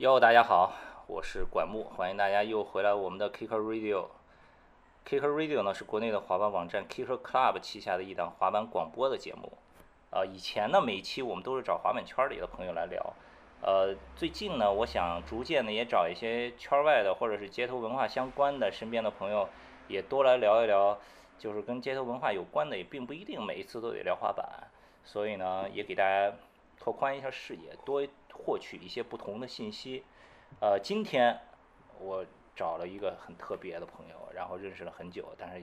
[0.00, 0.72] 哟，大家好，
[1.06, 4.06] 我是管木，欢迎大家又回来我们的 Kicker Radio。
[5.06, 9.52] Kicker Radio 呢是国内的滑板网站 Kicker Club 旗下的一档滑板广播的节目。
[10.08, 13.12] 呃，以前呢每一期我们都是找滑板圈里的朋友来聊。
[13.60, 19.46] 呃，最近呢，我想逐渐的也找一些圈外的或者是街头文化相关的身边的朋友，
[19.86, 20.98] 也多来聊一聊，
[21.38, 24.48] 就是跟街头文化有关的，也并不一定每一次都得聊滑板。
[25.04, 26.34] 所以呢，也给大家
[26.78, 28.02] 拓宽一下视野，多
[28.40, 30.04] 获取一些不同的信息。
[30.60, 31.38] 呃，今天
[32.00, 32.24] 我
[32.56, 35.62] 找了一个很特别的朋友，然后认识了很久，但是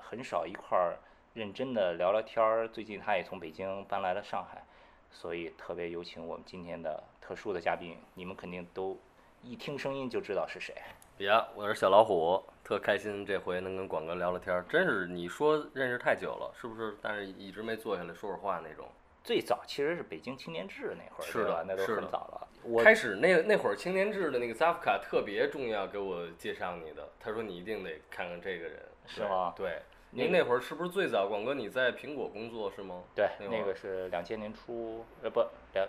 [0.00, 0.98] 很少一块儿
[1.34, 2.66] 认真的聊聊天儿。
[2.68, 4.64] 最近他也从北京搬来了上海，
[5.10, 8.98] 所以特别有请我们今天的特殊的嘉宾，你们肯定都
[9.42, 10.74] 一听声音就知道是谁。
[11.18, 16.96] 呀，我是小老虎，特开心这回能跟广哥聊聊天儿，真是你说认识太久了，是不是？
[17.00, 18.86] 但是一直没坐下来说说话那种。
[19.26, 21.64] 最早其实是北京青年志那会儿，是吧？
[21.66, 22.48] 那都很早了。
[22.62, 31.26] 我开始那那会儿青年志的那个扎夫卡特别重要，给我介绍你的，他说你一定得看看这个人，是吗对，您那会儿是不是最早？
[31.26, 33.02] 广哥你在苹果工作是吗？
[33.16, 35.84] 对，那个是两千年初，呃不，两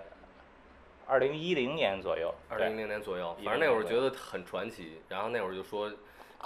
[1.05, 2.33] 二零一零年左右。
[2.49, 4.99] 二零一零年左右，反正那会儿觉得很传奇。
[5.09, 5.91] 然后那会儿就说，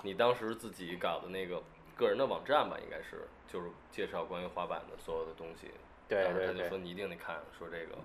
[0.03, 1.63] 你当时自己搞的那个
[1.95, 5.71] 个人的网站吧，应该是就是介绍关于滑板的所有的东西。
[6.15, 7.97] 对对对他就说你一定得看，说这个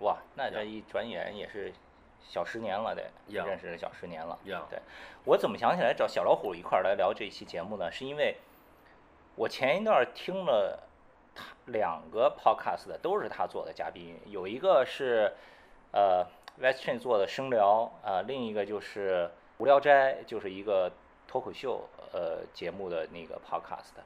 [0.00, 1.72] 哇，那这一转眼也是
[2.20, 4.38] 小十年了，得呀认识了小十年了。
[4.44, 4.78] 呀对，
[5.24, 7.90] 我怎么想起来找小老虎一块儿来聊这期节目呢？
[7.92, 8.36] 是因为
[9.36, 10.88] 我前一段儿听了
[11.34, 15.32] 他两个 podcast 的，都是他做的嘉宾，有一个是
[15.92, 16.26] 呃
[16.60, 20.90] West Chain 做的声聊，呃，另一个就是无聊斋，就是一个
[21.26, 24.00] 脱口秀呃节目的那个 podcast，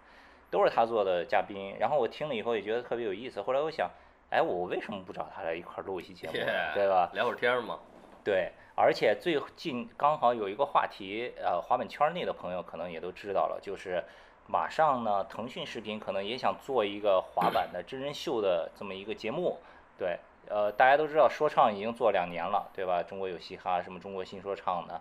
[0.50, 1.76] 都是他做的嘉宾。
[1.78, 3.90] 然后我听了以后也觉得特别有意思，后来我想，
[4.30, 7.10] 哎，我为什么不找他来一块儿录一期节目 Yeah， 对吧？
[7.12, 7.78] 聊会儿天儿嘛。
[8.24, 14.04] 对，而且最近刚好有一个话题，呃，滑板圈内的朋友可能也都知道了，就是
[14.46, 19.58] 马上呢，腾讯视频可能也想做一个滑板的真人秀的这么一个节目。
[19.96, 23.02] 对，呃，大家都知道说唱已经做两年了，对吧？
[23.02, 25.00] 中国有嘻哈，什么中国新说唱的，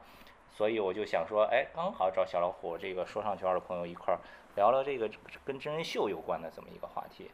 [0.52, 4.20] 所以我就想说，哎，刚好找小老虎这个说唱圈的朋友一块儿
[4.58, 5.08] 聊聊这个
[5.46, 7.30] 跟真人秀有关的这么一个话题。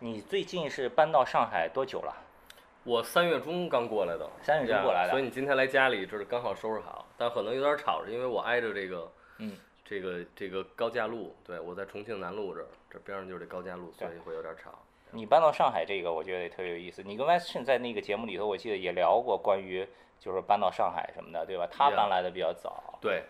[0.00, 2.12] 你最近是搬到上海多久了？
[2.82, 14.72] 我三月中刚过来的，三月中过来的所以你今天来家里，这是刚好收拾好，但可能有点吵着，因为我挨着这个，嗯，这个这个高架路，对我在重庆南路这儿，这边上就是这高架路，所以会有点吵。
[15.12, 17.00] 你搬到上海这个，我觉得也特别有意思。
[17.04, 19.86] 你跟 West Chin 在那个节目里头，我记得也聊过关于
[20.18, 21.68] 就是搬到上海什么的，对吧？
[21.70, 23.22] 他搬来的比较早，对，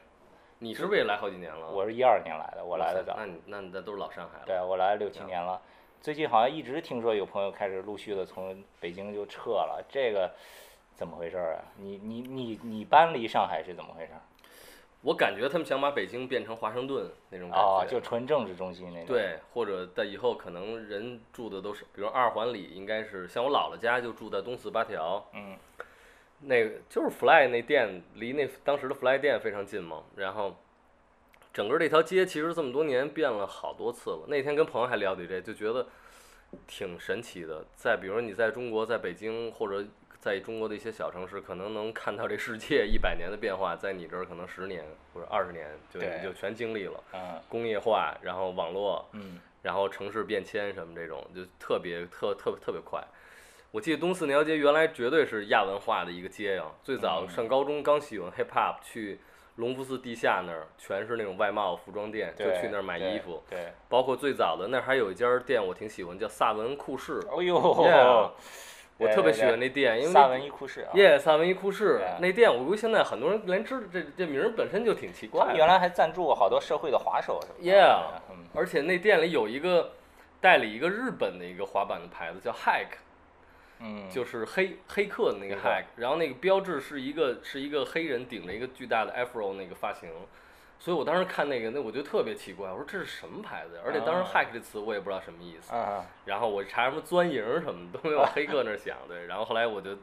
[0.62, 1.70] 你是不是也来好几年了？
[1.70, 3.14] 我是一二年来的，我来的早。
[3.16, 4.44] 那你那你那都是老上海了。
[4.44, 5.58] 对，我来了六七年了。
[6.02, 10.30] 最近好像一直听说有朋友开始陆续的从北京就撤了，这个
[10.94, 11.64] 怎么回事儿啊？
[11.78, 14.20] 你你你你搬离上海是怎么回事儿？
[15.00, 17.64] 我感觉他们想把北京变成华盛顿那种感觉。
[17.64, 19.06] 哦，就纯政治中心那种。
[19.06, 25.56] 对，或者在以后可能人住的都是，比如二环里应该是像我姥姥家就住在东四八条，嗯，
[26.42, 30.56] 那个就是 Fly 那店离那当时的 Fly 店非常近嘛，然后
[31.52, 34.24] 整个这条街其实这么多年变了好多次了。
[34.28, 35.86] 那天跟朋友还聊起这，就觉得
[36.66, 37.64] 挺神奇的。
[37.74, 39.86] 在比如你在中国，在北京或者
[40.18, 47.02] 在中国的一些小城市，可能能看到这世界一百年的变化，在你这儿可能十年或者二十年就你就全经历了。
[47.12, 53.02] 嗯工业化，然后网络，嗯然后城市变迁什么这种，就特别特特特别快。
[53.72, 59.20] 我记得东四那条街原来绝对是亚文化的一个街呀、最早嗯上高中刚喜欢 hip hop，去
[59.56, 63.40] 隆福寺地下那儿全是那种外贸服装店，就去那儿买衣服。
[63.48, 63.72] 对。
[63.88, 67.20] 包括最早的那儿还有一家店我挺喜欢，叫萨文库士。
[67.30, 68.30] 哦呦 Yeah，
[68.98, 70.90] 我特别喜欢那店，因为那萨文伊库士啊。
[70.94, 75.46] 耶萨文伊库士那店，我估计现在很多人连知这这名儿本身就挺奇怪的。
[75.46, 77.70] 他们原来还赞助过好多社会的滑手什么的。
[77.70, 79.92] Yeah 嗯，而且那店里有一个
[80.40, 82.98] 代理一个日本的一个滑板的牌子叫 Hack，
[83.80, 90.08] 嗯，就是黑黑客的那个 Hack，然后那个标志是一个是一个黑人顶着一个巨大的 Afro 那个发型，
[90.78, 93.82] 所以我当时看那个那我觉得特别奇怪，我说这是什么牌子呀？
[93.84, 99.96] 而且当时啊 Hack 这词我也不知道什么意思，啊，然后我查什么钻营什么的都没往 黑客那儿想，对，然后后来我就。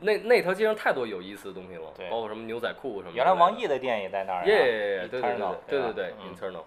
[0.00, 3.16] 那那条街上太多有意思的东西了对，包括什么牛仔裤什么的。
[3.16, 4.44] 原来王毅的店也在那儿啊。
[4.46, 6.62] 耶对对对对对吧对嗯，internal。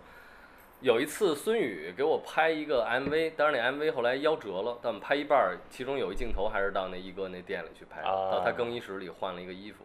[0.85, 9.83] 有一次孙宇给我拍一个 MV，当然那 MV 后来夭折了，但我们拍一半儿，其中有一镜头还是到那一哥那店里去拍的，啊到他更衣室里换了一个衣服，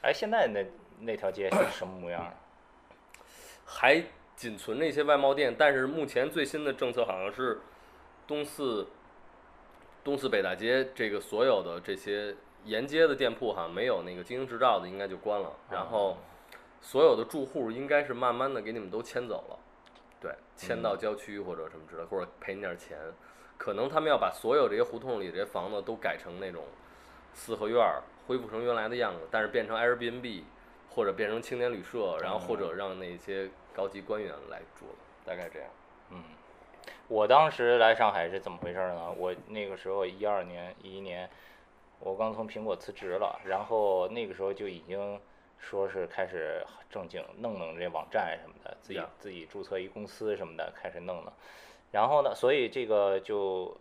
[0.00, 0.64] 哎，现在那
[1.00, 2.32] 那条街是什么模样啊？
[3.66, 4.02] 还
[4.34, 7.60] 仅存那些外贸店，但是目前最新的政策好像是
[8.26, 8.88] 东四
[10.02, 12.34] 东四北大街这个所有的这些
[12.64, 16.16] 沿街的店铺哈，没有那个经营执照的应该就关了，然后
[16.80, 19.58] 所有的住户应该是慢慢的给你们都迁走了，
[20.20, 22.98] 对，迁到郊区或者什么之类，或者赔你点钱，
[23.58, 26.64] 可能他们要把所有这些胡同里这些房子都改成那种
[27.32, 30.42] 四合院儿，恢复成原来的样子，但是变成 Airbnb
[30.90, 35.68] 或者变成青年旅社，然后或者让那些高级官员来住了，大概这样。
[36.10, 36.22] 嗯，
[37.08, 39.12] 我当时来上海是怎么回事呢？
[39.12, 41.28] 我那个时候一二年、一一年，
[41.98, 45.20] 我刚从苹果辞职了，然后那个时候就已经
[45.64, 51.32] 说是开始正经弄弄这网站什么的，自己自己注册一公司什么的，开始弄弄。
[51.90, 53.76] 然后呢，所以这个就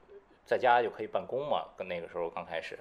[0.45, 2.79] 在家就可以办公嘛，跟那个时候刚开始。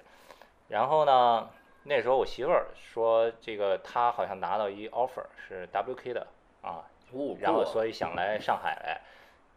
[0.69, 1.49] 然后呢，
[1.83, 6.27] 那时候我媳妇儿说，这个她好像拿到一 offer 是 WK 的
[6.61, 9.01] 啊，哦然后所以想来上海来。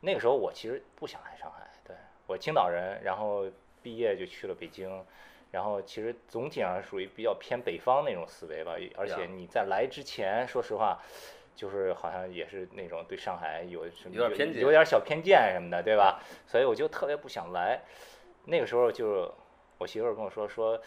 [0.00, 1.96] 那个时候我其实不想来上海，对
[2.26, 3.46] 我青岛人，然后
[3.82, 5.04] 毕业就去了北京，
[5.50, 10.98] 然后其实总体上属于比较偏北方那种思维吧，而且你在来之前，说实话。
[11.56, 16.20] 就是好像也是那种对上海有什么有点偏见有点小偏见什么的，对吧？
[16.46, 17.80] 所以我就特别不想来。
[18.44, 19.32] 那个时候就
[19.78, 20.78] 我媳妇儿跟我说说，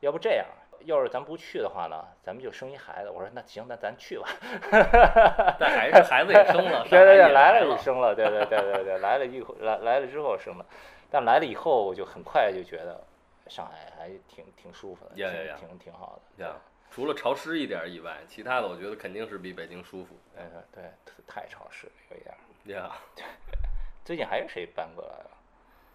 [0.00, 0.44] 要不这样，
[0.80, 3.08] 要是咱不去的话呢，咱们就生一孩子。
[3.08, 4.28] 我说那行，那咱去吧。
[5.58, 10.66] 但还是孩子也生了， 对对对，来了了就生了，对对对对对，来了以后来来了之后生的，
[11.10, 13.02] 但来了以后我就很快就觉得
[13.50, 16.44] 上海还挺挺舒服的，呀呀呀挺挺挺好的。
[16.44, 16.54] 呀，
[16.90, 20.16] 除了潮湿一点儿以外，其他的我觉得肯定是比北京舒服。
[20.36, 20.84] 嗯，对，
[21.26, 22.38] 太潮湿了有一点儿。
[22.66, 22.96] 呀，
[24.04, 25.30] 最近还有谁搬过来了？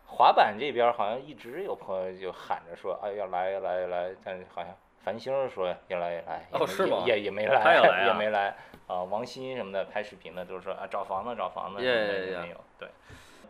[0.08, 8.56] 滑板这边儿好像一直有朋友就喊着说，哎，要来要来要来，但是好像繁星说要来要来，哦是吗也也没来，来啊 也没来
[8.88, 9.02] 啊。
[9.04, 12.64] 王鑫什么的拍视频的都说啊找房子找房子，也没有。
[12.78, 12.88] 对，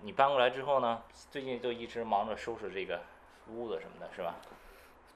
[0.02, 3.02] 你搬过来之后呢，最近就一直忙着收拾这个
[3.50, 4.36] 屋子什么的，是吧？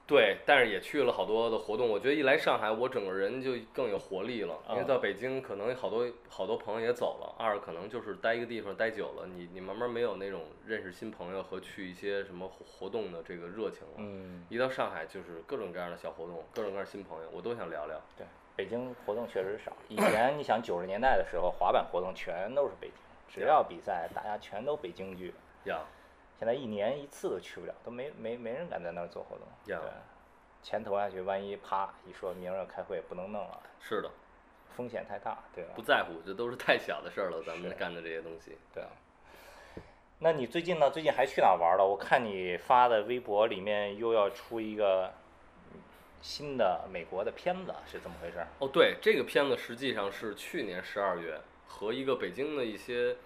[0.06, 1.88] 对，但是也去了好多的活动。
[1.88, 4.58] 我觉得一来上海，我整个人就更有活力了。
[4.70, 7.32] 因为啊到北京，可能好多好多朋友也走了。
[7.38, 13.94] 二可能就是待一个地方待久了，你你慢慢没有那种认识新朋友和去一些什么活活动的这个热情了。
[13.98, 17.96] 嗯，一到上海就是各种各样的小活动，各种各样新朋友，我都想聊聊。
[18.16, 19.72] 对，北京活动确实少。
[19.88, 22.96] 以前你想九十年代的时候，滑板活动全都是北京，
[23.28, 25.32] 只要比赛大家全都北京聚。
[25.66, 25.84] 呀，
[26.40, 29.46] 现在一年一次都去不了，都没没没人敢在那儿做活动。
[29.66, 29.76] 对，
[30.62, 34.10] 钱投下去，万一啪一说明儿要开会不能弄了，是的，
[34.74, 35.82] 风险太大，对吧不？
[35.82, 38.56] 在乎，这都是太小的事儿了，咱们干的这些东西。
[38.72, 38.88] 对啊。
[40.20, 40.90] 那你最近呢？
[40.90, 41.86] 最近还去哪儿玩了？
[41.86, 45.12] 我看你发的微博里面又要出一个
[46.22, 48.46] 新的美国的片子，是怎么回事？
[48.60, 53.16] 哦，对，这个片子实际上是去年十二月和一个北京的一些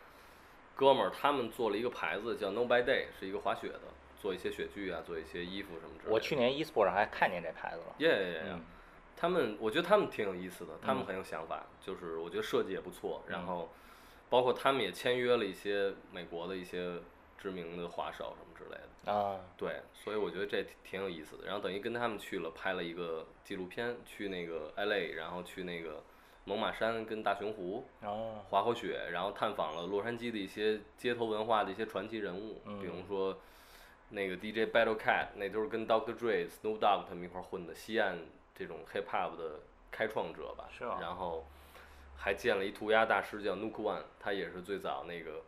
[0.75, 3.81] 哥们儿，他们做了一个牌子叫 No by Day，是一个滑雪的，
[4.21, 6.13] 做一些雪具啊，做一些衣服什么之类的。
[6.13, 7.95] 我去年 eSport 上还看见这牌子了。
[7.99, 8.43] 耶耶耶！
[8.53, 8.61] 嗯
[9.17, 13.71] 他们我觉得他们挺有意思的，他们嗯很有想法，就是我觉得设计也不错，然嗯后
[14.29, 16.99] 包括他们也签约了一些美国的一些
[17.39, 19.13] 知名的滑手什么之类的。
[19.13, 21.47] 啊，对，所以我觉得这挺挺有意思的。
[21.47, 26.03] 然后等于跟他们去了，拍了一个纪录片，去那个 LA，然后去那个
[26.45, 33.39] 猛犸山跟大熊湖哦，滑过雪，然后探访了洛杉矶的一些街头文化的一些传奇人物，比如嗯说
[34.11, 36.15] 那个 DJ Battle Cat，那都是跟 Dr.
[36.15, 38.19] Dre、Snoop Dogg 他们一块儿混的西岸
[38.55, 40.69] 这种 hip hop 的开创者吧。
[40.71, 41.47] 是啊然后
[42.17, 45.43] 还见了一涂鸦大师叫 Nuke One，他也是最早那个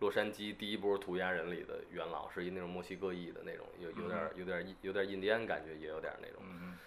[0.00, 6.38] 洛杉矶第一波涂鸦人里的元老，是一那种墨西哥裔的那种，有有点儿有点儿有点儿印第安感觉，也有点儿那种。
[6.42, 6.78] 嗯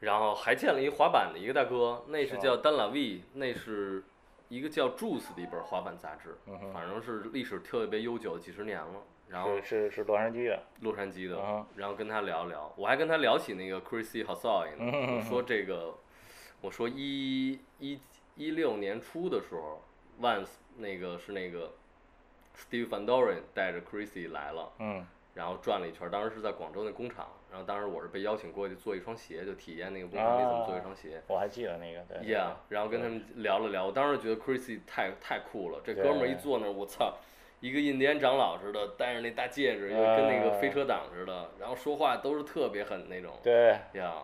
[0.00, 4.04] 然后还见了一滑板的一个大哥，那是叫丹拉 V，那是
[4.48, 9.02] 一个叫 Juice 的一本滑板杂志，嗯反正是历史特别悠久，几十年了。
[9.28, 10.62] 然后是是是洛杉矶的。
[10.82, 15.94] 洛杉矶的嗯，然后跟他聊聊，我还跟他聊起那个 Chrissy Hosoi 嗯呢，我说这个，
[16.60, 17.98] 我说一一
[18.36, 19.82] 一六年初的时候
[20.20, 21.72] ，Once 那个是那个
[22.56, 25.04] Steve Van Doren 带着 Chrissy 来了，嗯
[25.36, 31.20] 然后转了一圈儿，当时是在广州那工厂，然后当时我是被邀请过去做一双鞋，就体验那个工厂里怎么做一双鞋。
[31.26, 37.18] 我还记得那个，Yeah，然后跟他们聊了聊，我当时觉得 Chrissy 太太酷了，这哥们儿一坐那儿，我操，
[37.60, 43.32] 一个印第安长老似的，戴着那大戒指，又跟那个飞车党似的，然后说话都是特别狠那种。
[43.42, 44.14] 对，呀，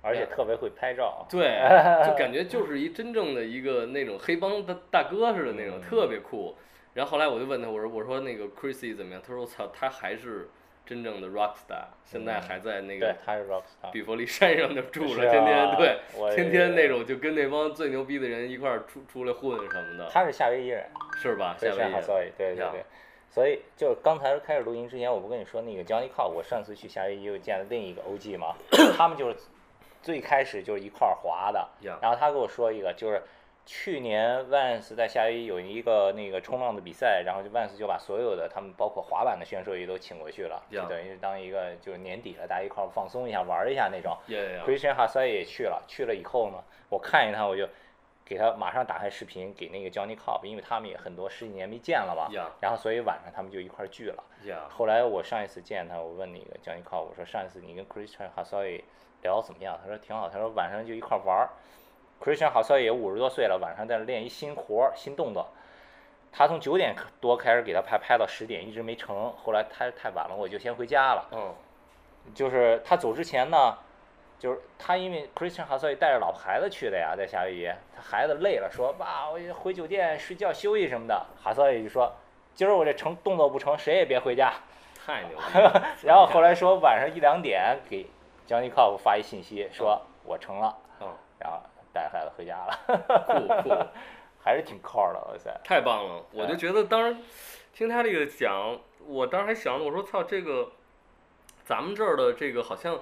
[0.00, 1.26] 而且特别会拍照。
[1.28, 1.58] 对，
[2.06, 6.54] 就感觉就是一真正的一个那种黑帮的大哥似的那种，嗯特别酷。
[6.96, 9.20] 然后后来我就问他，我说我说那个 Chrissy 怎么样？
[9.22, 10.48] 他说我操，他还是
[10.86, 13.90] 真正的 rock star，现在还在那对个，他是 rockstar。
[13.92, 20.88] 比佛利山上就住是了，天天啊对，我天天那种就跟那帮最牛逼的人一块儿出出来混什么的，他是夏威夷人，
[21.20, 21.54] 是吧？
[21.60, 22.02] 夏，威夷人，
[22.38, 22.84] 对对对。
[23.28, 28.54] 所以就刚才开始录音之前，我不跟你说那个 Johnny c o 我上次去夏威夷又见了另一个 OG 嘛，
[28.96, 29.36] 他们就是
[30.00, 31.68] 最开始就是一块儿滑的，
[32.00, 33.20] 然后他跟我说一个，就是
[33.66, 44.16] 去年 Vans 在夏威夷有一个那个冲浪的比赛，然后就 Vans 就把所有的他们包括滑板的选手也都请过去了，就等于是当一个就是年底了，大家一块儿放松一下玩儿一下那种。
[44.64, 47.68] Christian h a s a 也去了，去了以后呢，我看见他我就
[48.24, 54.22] 给他马上打开视频给那个 Johnny Cobb，因为他们也很多十几年没见了嘛，呀然后所以晚上他们就一块儿聚了。
[54.44, 58.84] 呀后来我上一次见他，我问那个 Johnny Cobb，我说上一次你跟 Christian h a s a
[59.22, 59.76] 聊怎么样？
[59.82, 61.50] 他说挺好，他说晚上就一块儿玩儿。
[62.22, 65.46] Christian s a 也五十多岁了，晚上在那练一新活儿、新动作。
[66.32, 69.32] 他从九点多开始给他拍，拍到十点，一直没成。
[69.32, 71.28] 后来太太晚了，我就先回家了。
[71.32, 71.54] 嗯
[72.34, 73.78] 就是他走之前呢，
[74.38, 81.26] 就是他因为 Christian a s a 带着老婆孩子去的呀，在夏威夷，他孩子累了，说爸，我回酒店睡觉休息什么的。
[81.40, 82.12] 哈萨也就说，
[82.54, 84.52] 今儿我这成动作不成，谁也别回家。
[85.06, 88.04] 太牛逼了 然后后来说晚上一两点给
[88.48, 91.08] Johnny c o b 发一信息，说我成了，嗯
[91.38, 91.60] 然后
[91.96, 92.78] 带孩子回家了，
[93.26, 93.74] 酷酷
[94.44, 95.58] 还是挺靠的，哇塞。
[95.64, 96.22] 太棒了！
[96.30, 97.16] 我就哎觉得当时
[97.72, 100.70] 听他这个讲，我当时还想，我说操，这个
[101.64, 103.00] 咱们这儿的这个好像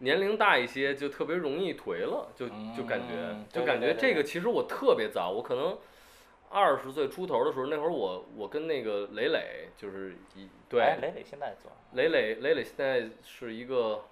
[0.00, 2.46] 年龄大一些就特别容易颓了，就
[2.76, 5.78] 就感觉嗯就感觉这个其实我特别早，我可能
[6.50, 14.04] 二十岁出头的时候，那会儿我我跟那个磊磊就是一对哎，磊磊现在做，磊磊磊磊现在是一个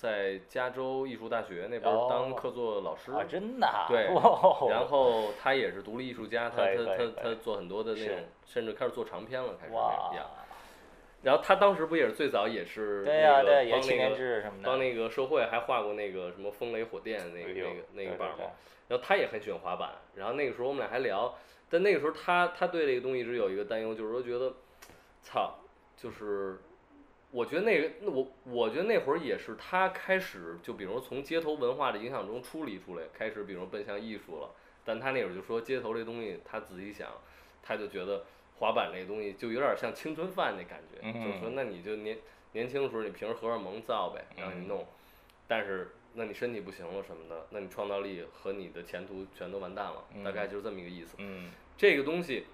[0.00, 3.86] 在加州艺术大学那边哦当客座老师，啊，真的啊。
[3.88, 4.04] 对
[4.70, 10.24] 然后他也是独立艺术家，他他他他做很多的那种，甚至开始做长篇了，开始那哇样。
[11.24, 14.68] 然后他当时不也是最早也是那个帮那个志什么的。
[14.68, 18.44] 帮那个社会还画过那个什么风雷火电那那个那个版嘛。
[18.86, 21.34] 然后他也很喜欢滑板，然后那个时候我们俩还聊，
[21.68, 24.54] 但那个时候他他对这个东西一直有一个担忧，就是说觉得，
[25.22, 25.56] 操，
[25.96, 26.60] 就是
[27.30, 34.50] 我觉得那个那我我觉得那会儿也是他开始就比如从街头文化的影响中出离出来，开始比如奔向艺术了。
[34.84, 37.10] 但他那会儿就说街头这东西他仔细想，
[37.62, 38.24] 他就觉得
[38.58, 42.16] 滑板这个东西就有点像青春饭那感觉，就是说嗯那你就年
[42.52, 44.86] 年轻的时候你凭着荷尔蒙造呗，然后你嗯弄，
[45.46, 51.16] 但是那你身体不行了什么的，那你创造力和你的前途全都完蛋了，大概就是这么一个意思。
[51.18, 52.46] 嗯这个东西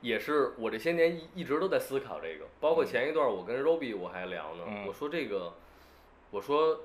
[0.00, 4.86] 也是我这些年一一直都在思考这个，包括前一段我跟 Roby 我还聊呢，嗯。
[4.86, 5.54] 我说这个，
[6.30, 6.80] 我说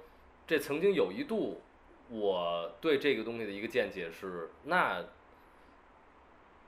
[0.48, 1.62] 这曾经有一度
[2.10, 5.04] 我对这个东西的一个见解是，那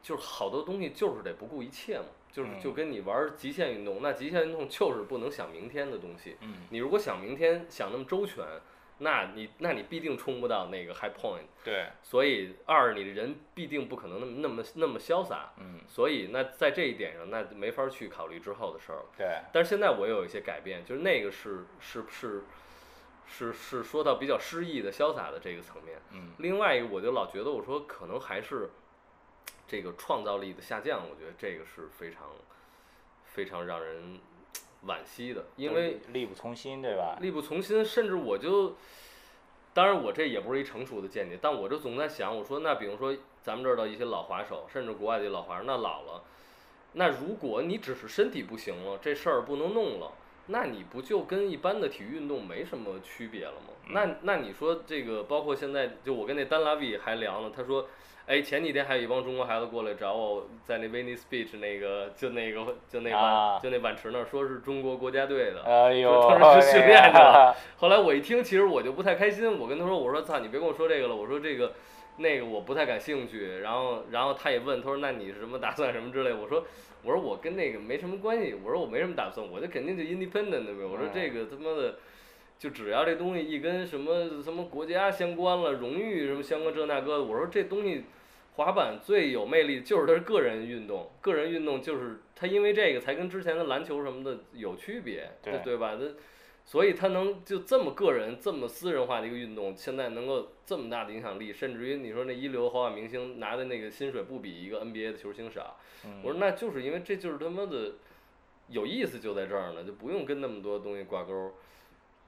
[0.02, 2.60] 就是好多东西就是得不顾一切嘛，就是嗯。
[2.60, 6.56] 就跟你玩极限运动，那极限运动就是不能想明天的东西，嗯。
[6.70, 8.46] 你如果想明天想那么周全，
[9.00, 11.46] 那你那你必定冲不到那个 high point。
[11.64, 19.06] 对，所以二，你的人必定不可能那么那么那么潇洒，嗯所以那在这一点上，那没法去考虑之后的事儿了。
[19.18, 22.44] 对，但是现在我有一些改变，就是那个是是是
[23.26, 26.00] 是是说到比较诗意的潇洒的这个层面。
[26.12, 28.70] 嗯另外一个，我就老觉得我说可能还是
[29.68, 32.30] 这个创造力的下降，我觉得这个是非常
[33.26, 34.20] 非常让人
[34.88, 37.18] 惋惜的，因为力不从心，对吧？
[37.22, 38.76] 力不从心，甚至我就，
[39.74, 46.24] 当然我这也不是一成熟的见解，但我就总在想，我说那比如说咱们这儿的一些老滑手，甚至国外的老滑手，那老了，
[46.94, 50.12] 那如果你只是身体不行了，这事儿不能弄了，
[50.48, 53.74] 那你不就跟一般的体育运动没什么区别了吗？
[53.90, 57.88] 那那你说这个，包括现在就我跟那丹拉比还聊呢，他说。
[58.26, 65.62] 哎，前几天还有一帮中国孩子过来找我，在那 Venice Beach 那个，就那个，就那碗，啊就那碗池那儿，说是中国国家队的。
[65.66, 67.54] 哎呦，说他是去训练去了。
[67.76, 69.60] 后来我一听，其实我就不太开心。
[69.60, 71.14] 我跟他说：“我说操，你别跟我说这个了。
[71.14, 71.74] 我说这个，
[72.18, 76.66] 那个我不太感兴趣。”然后，然后他也问，他说：“那你是什么打算什么之类？”我说
[77.04, 78.54] ：“我说我跟那个没什么关系。
[78.64, 80.84] 我说我没什么打算，我就肯定就 independent 的呗。
[80.84, 81.96] 我说这个他妈的，
[82.58, 88.04] 就只要这东西一跟什么什么国家相关了，荣誉什么相关这那个的，我说这东西。”
[88.56, 95.98] 滑板最有魅力就是它是个人运动，个人运动就是它因为这个才跟之前的篮球什么的有区别，对对吧？
[96.00, 96.06] 它
[96.66, 105.78] 所以他能就这么个人、这么私人化的一个运动，现在能够这么大的影响力，甚至于你说那一流豪华明星拿的那个薪水不比一个 NBA 的球星少，
[106.24, 107.94] 我说那就是因为这就是他妈的
[108.70, 111.54] 有意思就在这儿呢，就不用跟那么多东西挂钩。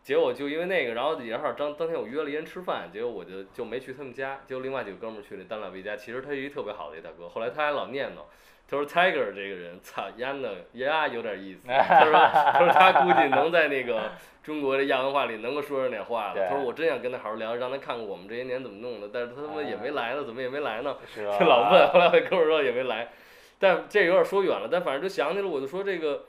[0.06, 8.20] 结果就因为那个，然后正好当当天我约了一人吃饭，结果我就就没去他们家，结果另外几个哥们儿去那丹老维家，其实他是一特别好的一大哥，后来他还老念叨，
[8.70, 14.12] 他说 Tiger 这个人，操，丫呢丫有点意思， 他说他说他估计能在那个
[14.44, 20.96] 中国的亚文化里能够说上点话了， 他说我真想跟他好好聊，让他看看我们这些年怎么弄的，但是他他妈也没来呢，怎么也没来呢？
[21.16, 23.10] 就老问，后来我哥们儿说也没来。
[23.58, 26.26] 但这有点说远了，但反正就想起来，我就说这个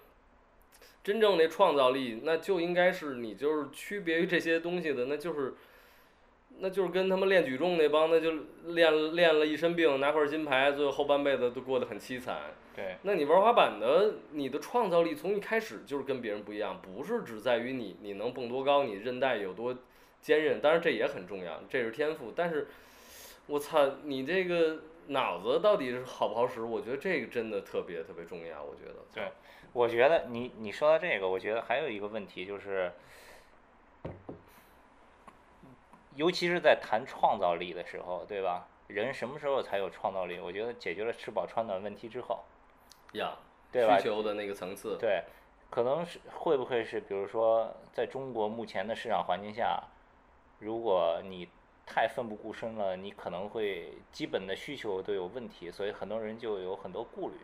[1.07, 5.55] 真正那创造力，那就应该是你就是区别于这些东西的，那就是
[6.59, 8.33] 那就是跟他们练举重那帮，那就
[8.75, 12.55] 练练了一身病，拿块金牌，最后后半辈子都过得很凄惨。
[12.75, 19.79] 对，那你玩滑板的，你的创造力从一开始就是跟别人不一样，不是只在于你你能蹦多高，你韧带有多
[20.21, 22.33] 坚韧，当然这也很重要，这是天赋。
[22.35, 22.67] 但是，
[23.47, 26.63] 我操，你这个脑子到底是好不好使？
[26.63, 28.61] 我觉得这个真的特别特别重要。
[28.65, 29.31] 我觉得，对，
[29.77, 32.91] 我觉得你你说到这个，我觉得还有一个问题就是，
[36.15, 38.67] 尤其是在谈创造力的时候，对吧？
[38.87, 40.41] 人什么时候才有创造力？
[40.41, 42.43] 我觉得解决了吃饱穿暖问题之后，
[43.13, 43.37] 呀，
[43.71, 45.23] 对吧需求的那个层次，对，
[45.69, 49.83] 可能是会不会是，比如说，在中国目前的市场环境下，
[50.59, 51.51] 如果你
[51.85, 57.35] 太奋不顾身了，你可能会基本的需求都有问题，所以很多人就有很多顾虑。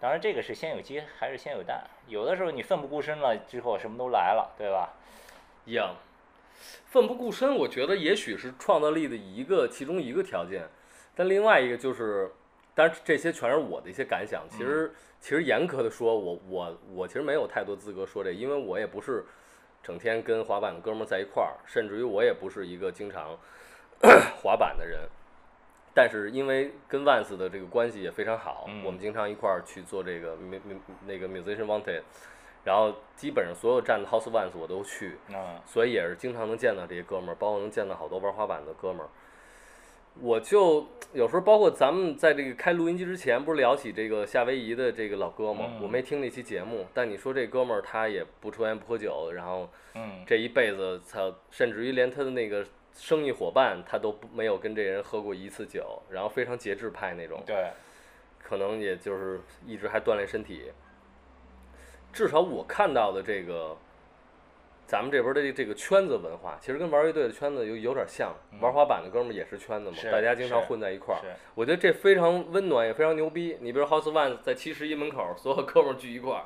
[0.00, 1.82] 当然，这个是先有鸡还是先有蛋？
[2.06, 4.94] 有的时候你奋不顾身了之后，什么都来了，对吧？
[5.64, 5.94] 一样。
[6.86, 10.62] 奋不顾身，我觉得也许是创造力的一个其中一个条件，
[11.14, 12.30] 但另外一个就是，
[12.74, 14.44] 当然这些全是我的一些感想。
[14.48, 19.24] 其实，其实严格的说，我我我其实没有太多资格说这，因为我也不是
[19.82, 23.36] 整天跟滑板的哥们儿在一块儿，甚至于我也不是一个经常
[24.40, 25.00] 滑板的人。
[25.98, 30.76] 但是因为跟 Vans 的这个关系也非常好，嗯我们经常一块儿去做这个 mu mu
[31.08, 32.02] 那个 Musician Wanted，
[32.64, 39.08] 然后基本上所有站的 House Vans 我都去，嗯所以也是经常能见到这些哥们儿，包括能见到好多玩滑板的哥们儿。
[40.20, 45.66] 我就有时候包括咱们在这个开录音机之前，不是聊起这个夏威夷的这个老哥吗？
[45.68, 52.64] 嗯我没听那期节目，但你说这哥们儿他也不抽烟不喝酒，然后嗯，这一辈子他，甚至于连他的那个
[52.94, 57.42] 生意伙伴他都不没有跟这人喝过一次酒，然后非常节制派那种。
[57.46, 57.70] 对，
[58.42, 60.72] 可能也就是一直还锻炼身体。
[62.12, 63.76] 至少我看到的这个，
[64.86, 68.34] 咱们这边的这这个圈子文化，其实跟玩乐队的圈子有有点像。
[68.60, 71.20] 玩滑板的哥们儿也是圈子嘛，大家经常混在一块儿。
[71.20, 73.58] 是，我觉得这非常温暖，也非常牛逼。
[73.60, 76.44] 你比如 House One 在七十一门口，所有哥们儿聚一块儿，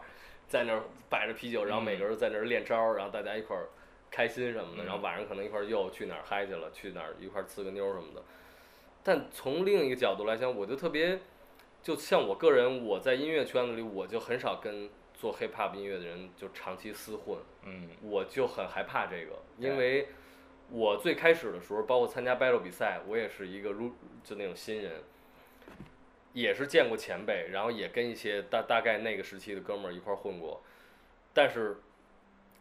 [0.49, 3.69] 在那儿摆着啤酒，然后每个人在那儿练招儿，然后大家一块儿
[4.13, 4.85] 开心什么的。
[4.85, 8.23] 嗯然后晚上可能一块儿又去哪儿嗨去了，去哪儿一块儿呲个妞什么的。
[9.03, 11.19] 但从另一个角度来讲，我就特别，
[11.83, 17.39] 就像我个人，我在音乐圈子里，我就很少跟做 hip hop 音乐的人就长期厮混。
[17.65, 20.07] 嗯我就很害怕这个，因为
[20.69, 25.03] 我最开始的时候，包括参加 battle 比赛，我也是一个入就那种新人，
[26.33, 30.63] 也是见过前辈，然后也跟一些大大概那个时期的哥们儿一块儿混过，
[31.35, 31.77] 但是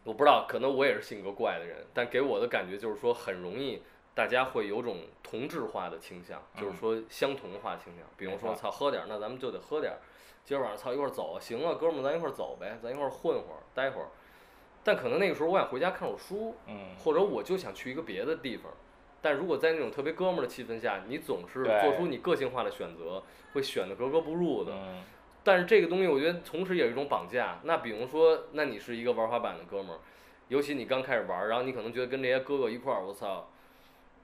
[0.04, 3.82] 我不知道，可能我也是性格怪的人，但给我的感觉就是说，很容易
[4.14, 9.98] 大家会有种同质化的倾向，就是说相同化倾向，比如说操喝点儿，那咱们就得喝点儿，
[10.44, 14.08] 今儿晚上操一块儿走啊，行啊，哥们儿咱一块儿走呗，咱一块儿混会儿，待会儿。
[14.84, 18.72] 但可能那个时候我想回家看会儿书，嗯，或者我就想去一个别的地方。
[19.20, 24.72] 但如果在那种特别哥们儿的气氛下，你总是做出你个性化的选择，会选的格格不入的。
[24.74, 25.04] 嗯
[25.44, 27.60] 但是这个东西，我觉得同时也是一种绑架。
[27.64, 29.98] 那比如说，那你是一个玩滑板的哥们儿，
[30.48, 33.48] 尤其你刚开始玩儿，然后你可能觉得跟这些哥哥一块儿，我操，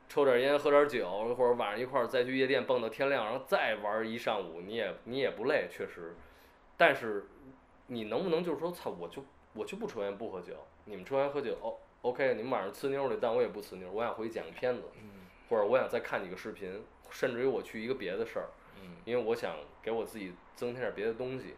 [0.09, 6.15] 抽点烟，喝点酒，或者晚上一块儿再去夜店蹦到天亮，然后再玩儿一上午，你也你也不累，确实。
[6.77, 7.27] 但是
[7.89, 10.53] 你能不能就是说，操，我就我就不抽烟不喝酒，
[10.85, 14.83] 你们抽烟喝酒，哦，OK，你们晚上呲妞儿去，但我也不呲妞儿，我想回去剪个片子，
[15.49, 18.49] 或者我想再看几个视频，甚至于我去一个别的事儿，
[18.83, 21.55] 嗯因为我想给我自己增添点别的东西。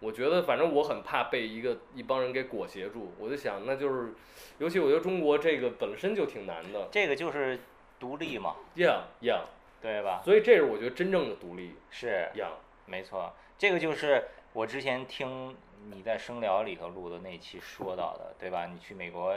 [0.00, 4.12] 我觉得反正我很怕被一个一帮人给裹挟住，我就想那就是，
[4.58, 7.58] 尤其我觉得中国这个本身就挺难的这个就是
[7.98, 9.44] 独立嘛，，Yeah Yeah，
[9.80, 10.20] 对吧？
[10.22, 12.50] 所以这是我觉得真正的独立是，，Yeah，
[12.84, 15.56] 没错，这个就是我之前听
[15.90, 18.66] 你在声聊里头录的那期说到的，对吧？
[18.66, 19.34] 你去美国，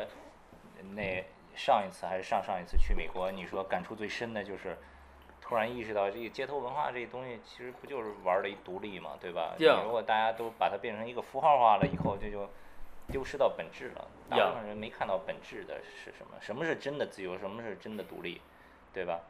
[0.96, 1.24] 那
[1.56, 4.76] 上一次还是上上一次去美国，你说感触最深的就是，
[5.48, 12.50] 突然意识到这个街头文化这东西其实不就是玩儿的一独立嘛，对吧你如果大家都把它变成一个符号化了以后，这就
[13.10, 14.06] 丢失到本质了。
[14.30, 18.42] 大部分人没看到本质的是什么，什么是真的自由，什么是真的独立，
[18.94, 19.22] 对吧？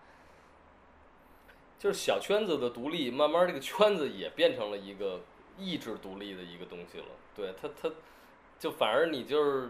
[1.77, 5.21] 就是小圈子的独立，慢慢这个圈子也变成了一个
[5.55, 7.05] 意志独立的一个东西了。
[7.35, 7.93] 对它，它
[8.57, 9.69] 就反而你就是，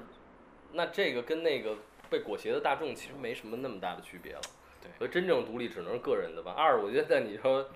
[0.72, 1.76] 那这个跟那个
[2.10, 4.42] 被裹挟的大众其实没什么那么大的区别了。
[4.88, 6.54] 对所以真正独立只能是个人的吧。
[6.58, 7.68] 二，我觉得在你说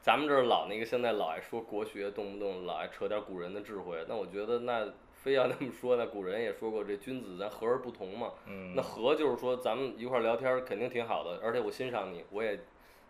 [0.00, 8.32] 咱们这儿老那个现在老爱说国学，动不动老爱扯点古人的智慧，那我觉得那非要那么说，那古人也说过这君子咱和而不同嘛。
[8.46, 12.58] 嗯，那和就是说咱们一块儿聊天肯定挺好的，而且我欣赏你，我也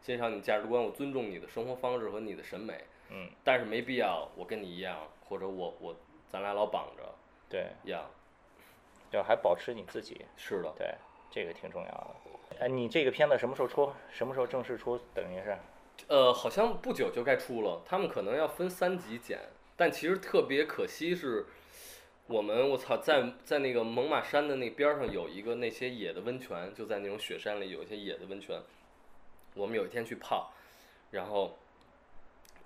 [0.02, 2.84] 欣赏你价值观，我尊重你的生活方式和你的审美。
[3.10, 5.96] 嗯，但是没必要我跟你一样，或者我我
[6.28, 7.02] 咱俩老绑着
[7.48, 8.04] 对，一样。
[9.12, 10.94] 要还保持你自己，是的，对，
[11.30, 12.14] 这个挺重要的。
[12.58, 13.92] 哎，你这个片子什么时候出？
[14.10, 14.98] 什么时候正式出？
[15.14, 15.56] 等于是，
[16.08, 19.38] 呃，好像不久就该出了，他们可能要分三集剪，
[19.76, 21.46] 但其实特别可惜是，
[22.26, 28.60] 我们我操，在在那个猛犸山的那边儿上有一个那些野的温泉，就在那种雪山里有一些野的温泉，
[29.54, 30.52] 我们有一天去泡，
[31.10, 31.58] 然后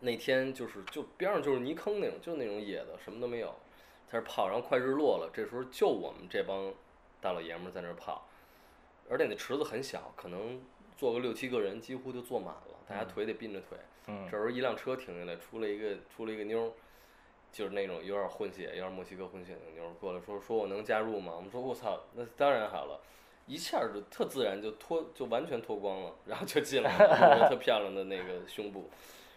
[0.01, 3.49] 那天就是就边上就是泥坑那种，就那种野的，什么都没有，
[4.07, 6.73] 在那儿泡，然后快日落了，这时候就我们这帮
[7.21, 8.27] 大老爷们儿在那儿泡，
[9.09, 10.61] 而且那池子很小，可能
[10.97, 13.79] 坐个六七个人，几乎就坐满了，大家腿得并着腿。
[14.09, 16.73] 嗯这时候一辆车停下来，出来一个出了一个妞儿，
[17.53, 21.33] 就是那种有点混血，有点墨西哥混血的妞儿过来说说我能加入吗？
[21.35, 23.01] 我们说我操，那当然好了，
[23.47, 28.89] 一下儿就特自然就脱就完全脱光了，然后就进来了，特漂亮的那个胸部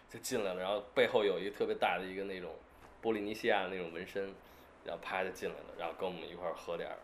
[0.08, 2.50] 就进来了，然后背后有一个特别大的一个那种
[3.00, 4.32] 波利尼西亚的那种纹身，
[4.84, 6.96] 然后啪就进来了，然后跟我们一块儿喝点儿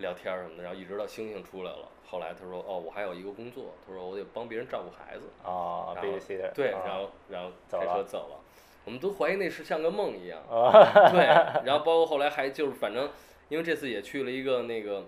[0.00, 5.26] 聊天儿什么的，然后一直到星星出来了，后来他说哦我还有一个工作，他说我得帮别人照顾孩子。
[5.42, 8.40] 啊然后，babysitter，对，啊然后然后开车走了，
[8.84, 10.40] 我们都怀疑那是像个梦一样。
[10.50, 11.20] 啊，对，
[11.64, 13.08] 然后包括后来还就是反正，
[13.48, 15.04] 因为这次也去了一个那个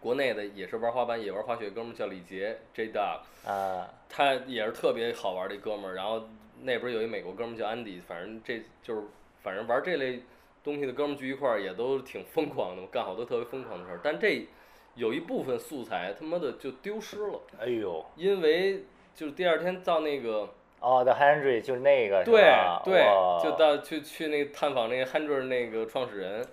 [0.00, 5.94] 国内的也是玩滑板也玩滑雪哥们儿叫李杰 J Dog，啊，他也是特别好玩的一哥们儿。
[5.94, 6.28] 然后
[6.62, 9.02] 那边有一美国哥们儿叫安迪，反正这就是
[9.42, 10.20] 反正玩这类
[10.62, 14.00] 东西的哥们儿聚一块儿也都挺疯狂的，干好多特别疯狂的事儿。
[14.02, 14.46] 但这
[14.94, 20.48] 有一部分素材他妈的就丢失了，哎呦，因为就是第二天到那个。
[20.80, 23.02] 哦，The Henry 就是那个是对吧对，
[23.42, 26.46] 就到去去那个探访那个 Hundred 那个创始人，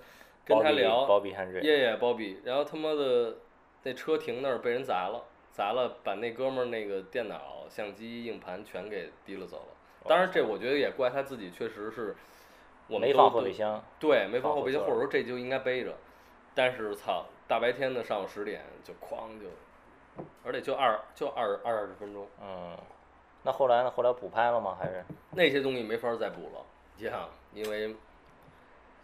[0.43, 3.35] 跟他聊，Bobby Henry，耶耶，Bobby，然后他妈的
[3.83, 10.07] 那车停那儿被人砸了，砸了把那哥们儿那个电脑、相机、硬盘全给提了走了。
[10.07, 12.15] 当然这我觉得也怪他自己，确实是
[12.87, 15.93] 我们没放后备箱，对，没放后备箱，或者说这就应该背着。
[16.53, 22.27] 但是操，大白天的上午十点就哐就，而且就二就二二十分钟。
[22.41, 22.77] 嗯，
[23.43, 23.91] 那后来呢？
[23.91, 24.77] 后来补拍了吗？
[24.79, 25.03] 还是？
[25.31, 27.95] 那些东西没法儿再补了，呀，因为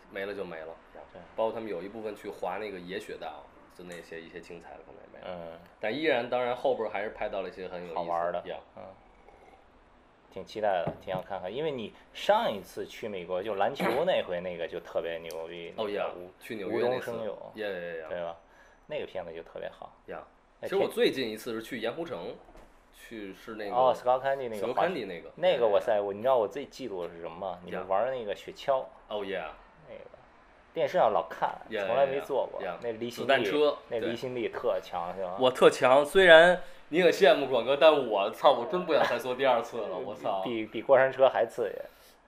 [0.10, 0.74] 没了就没了。
[1.14, 3.44] 对包括他们有一部分去滑那个野雪道，
[3.76, 5.52] 就那些一些精彩的可能也没了。
[5.52, 8.56] 嗯，但依然，当然后边儿还是拍到了一些很有意思好玩的呀。
[8.78, 8.84] 嗯，
[10.32, 11.54] 挺期待的，挺想看看。
[11.54, 18.36] 因为你上一次去美国就篮球 那回，那个就特别牛逼，哦呀无，去纽无中生有，呀呀呀对吧？
[18.88, 19.94] 那个片子就特别好。
[20.08, 20.24] 呀！
[20.62, 22.36] 哎其实我最近一次是去盐湖城，
[22.94, 26.00] 去是那个哦 s c o t Candy 那个滑坎迪那个那个，哇呀塞！
[26.00, 27.60] 我你知道我最嫉妒的是什么吗？
[27.66, 29.54] 你们玩那个雪橇，哦呀，
[29.90, 30.02] 那个
[30.74, 32.62] 电视上老看，从来没坐过。
[32.82, 35.36] 那离心力，那离心力特强，是吧？
[35.40, 36.62] 我特强，虽然
[36.94, 40.42] 你很羡慕广哥，但我操，我真不想再坐第二次了，我操！
[40.44, 41.76] 比比过山车还刺激，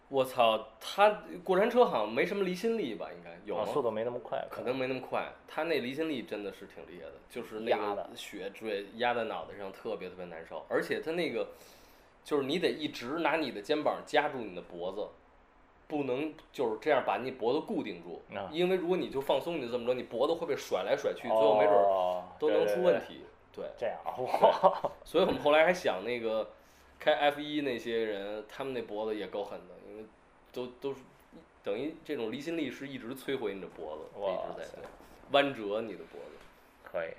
[0.08, 3.10] 我操，他过山车好像没什么离心力吧？
[3.14, 4.42] 应该有速度没那么快。
[4.50, 10.66] 可能没那么快，他那离心力真的是挺厉害的，就是那血坠压在脑袋上，特别特别难受。
[10.70, 11.46] 而且他那个，
[12.24, 15.06] 就是你得一直拿你的肩膀夹住你的脖子，
[15.90, 21.76] 不能就是这样把你脖子固定住，啊因为如果你就放松，你就这么着，你脖子会被甩来甩去，最后没准
[22.40, 23.20] 都能出问题。
[23.20, 23.28] 对，
[23.78, 24.00] 这样，
[24.42, 26.50] 哇， 所以我们后来还想那个
[27.00, 30.06] 开 F 一那些人，他们那脖子也够狠的，因为
[30.52, 31.02] 都都是
[31.64, 34.80] 等于这种离心力是一直摧毁你的脖子，哇一直在
[35.32, 36.38] 弯折你的脖子。
[36.84, 37.10] 可以。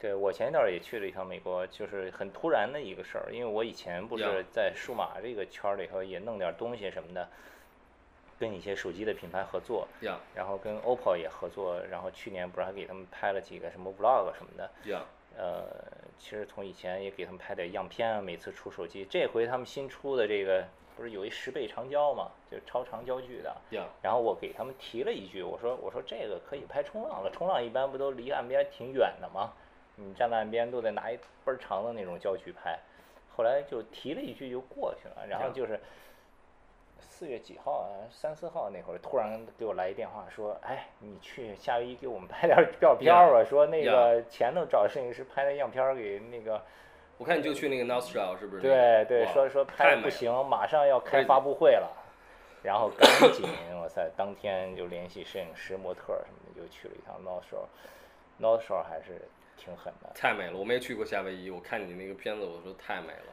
[0.00, 7.26] 对我前一段也去了一趟美国，就是很突然的一个事儿，因为我以前不是在数码这个圈儿里头也弄点东西什么的，
[8.38, 15.02] 跟一些手机的品牌合作，呀然后跟 OPPO 也合作，然后去年不是还给他们拍了几个什么 Vlog 什么的，呀
[15.36, 15.64] 呃，
[16.18, 20.64] 其实从以前也给他们拍点样片啊，每次出手机，这回他们新出的这个
[20.96, 29.52] 不是有一十倍长焦嘛，就是超长焦距的，呀然后我给他们提了一句，我说我说这个可以拍冲浪了，冲浪一般不都离岸边挺远的吗？
[29.96, 32.78] 你站在岸边都得拿一倍儿长的那种焦距拍，
[33.36, 35.78] 后来就提了一句就过去了，然后就是
[37.24, 46.60] 四月几号啊，三四号那会儿突然给我来一电话说，哎，你去夏威夷给我们拍点儿照片儿吧，说那个前头找摄影师拍的样片儿给那个。
[47.16, 49.06] 我看你就去那个 Nostril 是不是对？
[49.06, 51.90] 对，哇说说拍不行，马上要开发布会了，
[52.62, 53.48] 然后赶紧，
[53.80, 60.10] 哇塞，当天就联系摄影师、模特儿什么的，就去了一趟 North Shore，North Shore 还是挺狠的。
[60.14, 63.32] 太美了，我没去过夏威夷，我看你那个片子，我说太美了。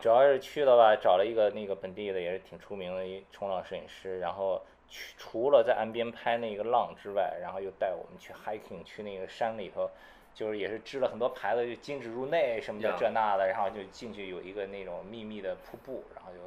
[0.00, 9.90] 主要是去的吧，找了一个那个本地的也是挺出名的一冲浪摄影师，然后去除了在岸边拍那个浪之外，然后又带我们去 hiking，去那个山里头，
[10.34, 16.38] 就是也是支了很多牌子，就禁止入内什么的这那的，然后就进去有一个那种秘密的瀑布，然后就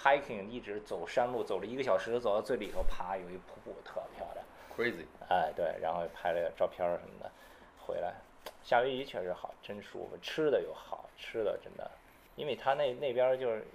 [0.00, 4.44] hiking 一直走山路，走了一个小时，走到最里头，爬，有一瀑布，特漂亮。
[4.76, 7.30] crazy，哎，对，然后拍了照片什么的，
[7.78, 8.14] 回来，
[8.62, 11.90] 夏威夷确实好，真舒服，吃的又好，吃的真的，
[12.36, 13.66] 因为他那那边儿就是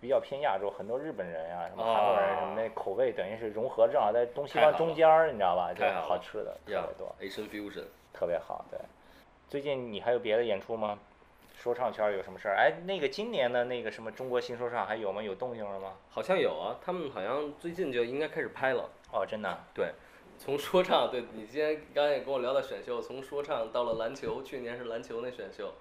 [0.00, 5.72] 比较偏亚洲，很多日本人呀、什么韩国人什么那，口味等于是融合，正好在东西方中间儿，你知道吧？
[5.72, 8.64] 就太好吃的特别呀多，，Asian fusion，特别好。
[8.70, 8.78] 对，
[9.48, 10.98] 最近你还有别的演出吗？
[11.56, 12.56] 说唱圈儿有什么事儿？
[12.56, 15.22] 哎，那个今年的那个什么中国新说唱还有吗？
[15.22, 15.92] 有动静了吗？
[16.08, 18.88] 好像有啊，他们好像最近就应该开始拍了。
[19.12, 19.58] 哦，真的。
[19.74, 19.92] 对，
[20.38, 25.74] 从说唱，对你今天刚才也跟我聊到选秀，从说唱到了篮球，去年是篮球那选秀，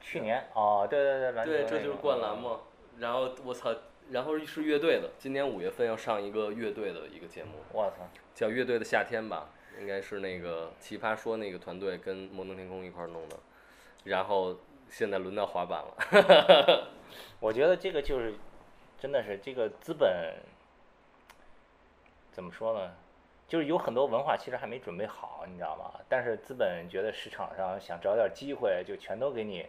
[0.00, 2.60] 去年哦，对对对，篮球对，这就是灌篮嘛。
[2.98, 3.74] 然后我操，
[4.10, 13.36] 然后是乐队的，今年五月份要上一个乐队的一个节目，我操，叫《乐队的夏天》吧，应该是那个奇葩说那个团队跟摩登天空一块儿弄的。
[14.04, 14.56] 然后
[14.88, 16.88] 现在轮到滑板了，
[17.38, 18.34] 我觉得这个就是，
[18.98, 20.34] 真的是这个资本
[22.32, 22.94] 怎么说呢？
[23.48, 26.00] 就是有很多文化其实还没准备好，你知道吗？
[26.08, 29.66] 但是资本觉得市场上想找点机会，就全都给你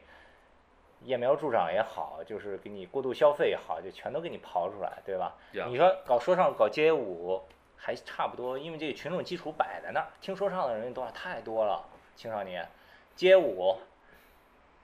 [1.06, 5.36] 揠苗助长也好，就是给你过度消费也好，就全都给你刨出来，对吧
[5.68, 7.42] 你说搞说唱、搞街舞
[7.76, 11.84] 还差不多，因为这个群众基础摆在那儿，听说唱的人多太多了，
[12.16, 12.68] 青少年
[13.16, 13.76] 街舞。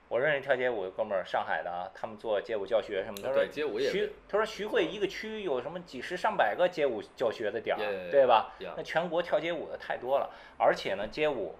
[0.09, 3.27] 我认识跳街舞的哥们儿，上海的啊，他们做街舞教学什么的。
[3.27, 11.53] 他说对街舞也徐，他说徐汇一个区有什么几十上百个街舞教学的点儿对吧.那全国跳街舞的太多了，而且呢，街舞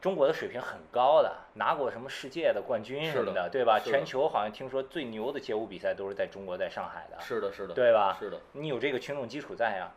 [0.00, 3.80] 中国的水平很高的，拿过什么世界的冠军什么是的对吧？
[3.80, 8.16] 全球好像听说最牛的街舞比赛都是在中国，在上海的，是的，是的，对吧？
[8.18, 9.90] 是的，你有这个群众基础在呀。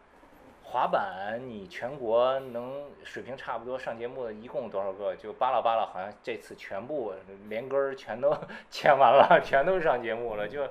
[0.71, 5.15] 滑板，你全国能水平差不多上节目的一共多少个？
[5.15, 7.11] 就巴拉巴拉，好像这次全部
[7.47, 8.37] 连根儿全都
[8.69, 10.47] 签完了，全都上节目了。
[10.47, 10.61] 就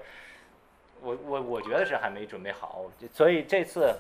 [1.01, 3.93] 我我我觉得是还没准备好，所以这次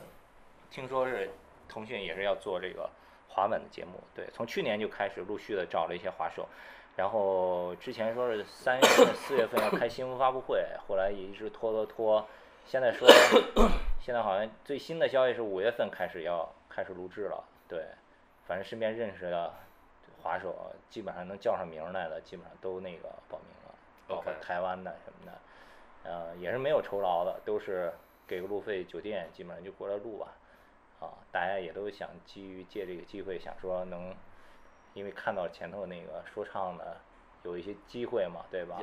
[0.70, 1.28] 听说是
[1.68, 2.88] 腾讯也是要做这个
[3.28, 6.48] 滑板的节目，对，从去年就开始陆续的找了一些滑手，
[6.96, 12.26] 然后之前说是三月份、 四月份要开新闻发布会，后来也一直拖拖拖，
[12.66, 13.06] 现在说
[14.00, 17.84] 现在好像最新的消息是五月份开始要开始录制了，对，
[18.46, 19.54] 反正身边认识的
[20.22, 23.74] 滑手基本上能叫上名儿来的，基本上都那个报名了，
[24.08, 27.92] 包括台湾的什么的，呃，也是没有酬劳的，都是
[28.26, 30.26] 给个路费，酒店基本上就过来录吧。
[30.26, 30.47] 啊，
[31.30, 34.14] 大家也都想基于借这个机会，想说能，
[34.94, 37.00] 因为看到前头那个说唱的
[37.42, 38.78] 有一些机会嘛，对吧？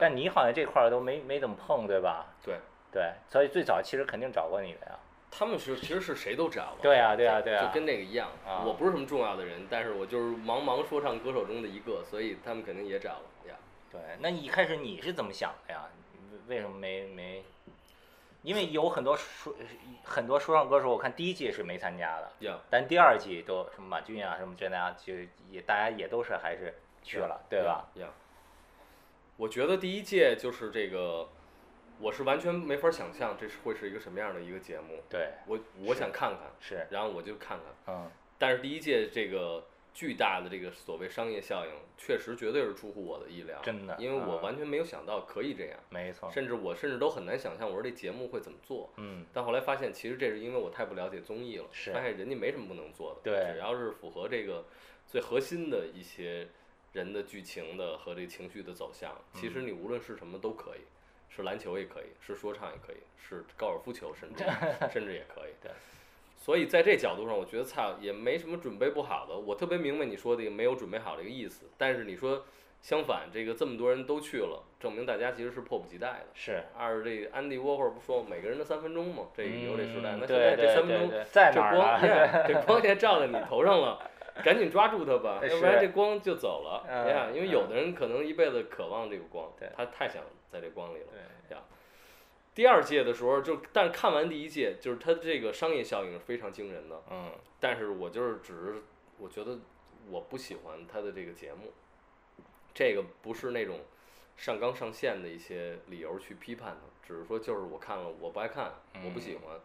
[0.00, 2.26] 但你好像这块儿都没没怎么碰，对吧？
[2.42, 2.58] 对，
[2.90, 4.98] 对，所以最早其实肯定找过你的呀。
[5.30, 8.30] 他们是其实是谁都找了，对呀对呀就对呀就跟那个一样。
[8.44, 13.54] 啊我不是什么重要的人，但是我就是茫茫说唱歌手中的一个，所以他们肯定也找了呀。
[13.92, 15.88] 对，那你一开始你是怎么想的呀？
[16.32, 17.44] 为为什么没没？
[18.42, 19.54] 因为有很多说
[20.02, 25.14] 很多说唱歌手，我看第一季是没参加的，呀，但第二季都什么马俊啊什么这那样，就
[25.50, 27.86] 也大家也都是还是去了，对吧？
[27.94, 28.08] 呀，
[29.36, 31.28] 我觉得第一届就是这个，
[31.98, 35.02] 我是完全没法想象这是会是一个什么样的一个节目。
[35.08, 37.94] 对，我我想看看，是，然后我就看看。
[37.94, 39.66] 嗯，但是第一届这个
[40.00, 48.90] 巨大的这个所谓商业效应，确实绝对是出乎我的意料，真的因为我嗯完全没有想到可以这样，没错，甚至我甚至都很难想象我说这节目会怎么做。
[48.96, 54.64] 嗯，但后来发现，其实这是因为我太不了解综艺了，是发现人家没什么不能做的，对只要是符合这个
[55.06, 56.48] 最核心的一些
[56.94, 60.80] 人的剧情的和这个情绪的走向，其嗯实你无论是什么都可以，
[61.28, 64.44] 是篮球也可以，是说唱也可以，是高尔夫球甚至
[64.90, 65.52] 甚至也可以。
[65.60, 65.70] 对。
[66.50, 69.38] 所以在这角度上，我觉得操也没什么准备不好的。
[69.38, 72.42] 我特别明白你说的没有准备好这个意思，但是你说
[72.82, 76.26] 相反，这个这么多人都去了，证明大家其实是迫不及待的。
[76.34, 76.64] 是。
[76.76, 82.42] 二是这个安迪沃霍尔不说每个人的三分钟嘛，这个有这时代，嗯那现在这三分钟这哪儿光，呢？
[82.48, 84.10] 这光线照在你头上了，
[84.42, 87.28] 赶紧抓住它吧，要不然这光就走了嗯呀。
[87.32, 91.06] 因为有的人可能一辈子渴望这个光对，他太想在这光里了。
[91.12, 91.56] 对，
[92.60, 97.02] 第二届的时候就，但是看完第一届，就是它这个商业效应是非常惊人的。
[97.10, 98.82] 嗯，但是我就是只是
[99.16, 99.58] 我觉得
[100.10, 101.72] 我不喜欢他的这个节目，
[102.74, 103.80] 这个不是那种
[104.36, 109.58] 上纲上线的一些理由去批判他，只是说就是我看了我不爱看，我不喜欢，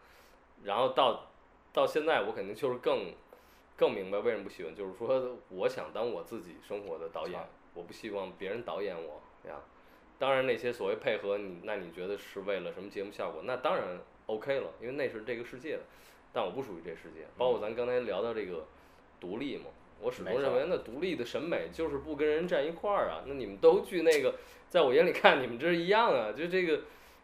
[0.64, 1.28] 然后到
[1.74, 3.14] 到现在我肯定就是更
[3.76, 9.60] 更明白为什么不喜欢，就是说我想当我自己生活的导演，我不希望别人导演我呀。
[10.18, 13.42] 当然那些所谓配合你，那你觉得是为了什么节目效果？
[13.46, 15.82] 那当然 OK 了，因为那是这个世界的。
[16.34, 18.66] 但我不属于这世界，包括咱刚才聊到这个
[19.22, 19.68] 独立嘛，
[20.02, 23.24] 我始终认为那独立的审美就是不跟人站一块儿啊。
[23.26, 24.36] 那你们都去那个，
[24.68, 26.82] 在我眼里看你们这一样啊，就这个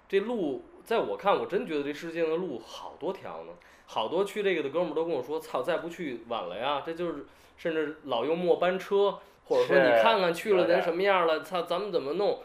[0.08, 3.52] 这路在我看，我真觉得这世界的路好多条呢，
[3.86, 7.26] 好多去这个的哥们儿都跟我说，操，再不去晚了呀，这就是
[7.58, 12.42] 甚至老用末班车，或者说你看看去了人什么样了，操，咱们怎么弄？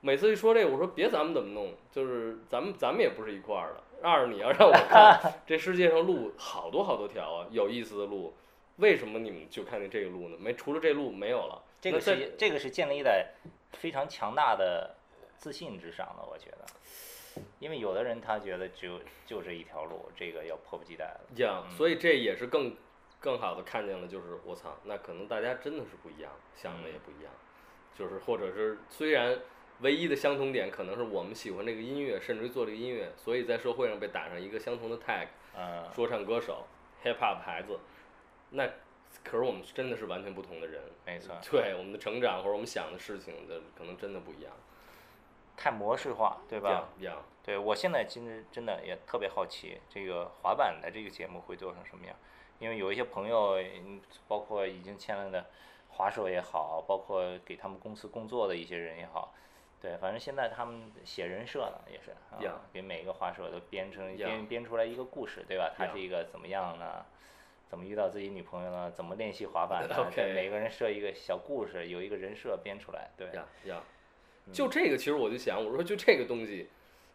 [0.00, 3.82] 每次一说这个，我说别咱们怎么弄，就是咱们咱们也不是一块儿的。
[4.02, 8.34] 二你要让我看 这世界上路好多好多条啊，有意思的路，
[8.76, 10.36] 为什么你们就看见这个路呢？
[10.38, 11.62] 没除了这路没有了。
[11.80, 13.26] 这个是这个是建立在
[13.72, 14.94] 非常强大的
[15.36, 21.20] 自信之上的，我觉得，因为有的人他觉得只有就这一条路，这个要迫不及待了。
[21.36, 22.76] 呀，所以这也是更
[23.18, 27.32] 更好的看见了，就是我操，那可能大家真的是不一样，想的也不一样，
[27.98, 29.38] 就是或者是虽然
[29.80, 36.66] 唯一的相同点可能是我们喜欢这个音乐，甚至于做这个音乐，所以在社会上被打上一个相同的 tag，嗯，说唱歌手、
[37.04, 37.78] hip hop 孩子，
[38.50, 38.66] 那
[39.22, 44.52] 可是我们真的是完全不同的人，没错，对我们的成长或者我们想的事情的可能真的不一样，
[45.56, 46.88] 太模式化，对吧？
[46.98, 52.16] 一样，对我现在其实真的也特别好奇，这个滑板的这个节目会做成什么样？
[52.58, 55.44] 因为有一些朋友，嗯包括已经签了的
[55.90, 59.34] 滑手也好，包括给他们公司工作的一些人也好，
[59.80, 65.72] 对，反正现在他们写人设呢，也是啊给每一个画手都编成编编出来一个故事，对吧？
[65.76, 67.04] 他是一个怎么样呢？
[67.68, 68.90] 怎么遇到自己女朋友呢？
[68.90, 73.82] 怎么练习滑板呢 OK 对每个人设一个小故事，有一个人设编出来，对，呀呀，
[74.52, 76.68] 就这个其实我就想，我说就这个东西，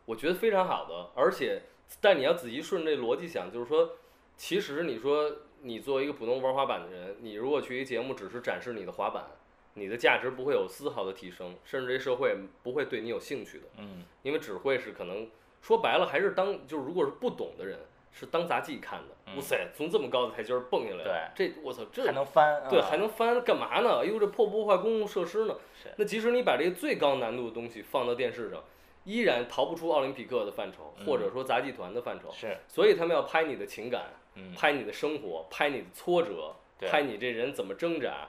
[0.05, 1.61] 我觉得非常好的，而且
[1.99, 3.97] 但你要仔细顺着这逻辑想，就是说，
[4.35, 9.25] 其实你说你作为一个普通玩滑板的人，你如果去一节目只是展示你的滑板，
[9.73, 15.29] 你的价值不会有丝毫的提升，甚至这社会不会对你有兴趣的，嗯，因为只会是可能
[15.61, 17.79] 说白了还是当就是如果是不懂的人。
[18.13, 24.01] 是当杂技看的，哇塞，从这么高的台阶儿蹦下来对，这我操，这还能翻，对，啊还能翻干嘛呢？
[24.01, 25.87] 哎呦，这破不破坏公共设施呢是？
[25.95, 28.61] 那即使你把这个最高难度的东西放到电视上，
[29.05, 32.29] 依然逃不出奥林匹克的范畴，或者说杂技团的范畴。
[32.33, 38.27] 是，所以他们要拍你的情感，嗯，拍你的生活，拍你的挫折，对拍你这人怎么挣扎。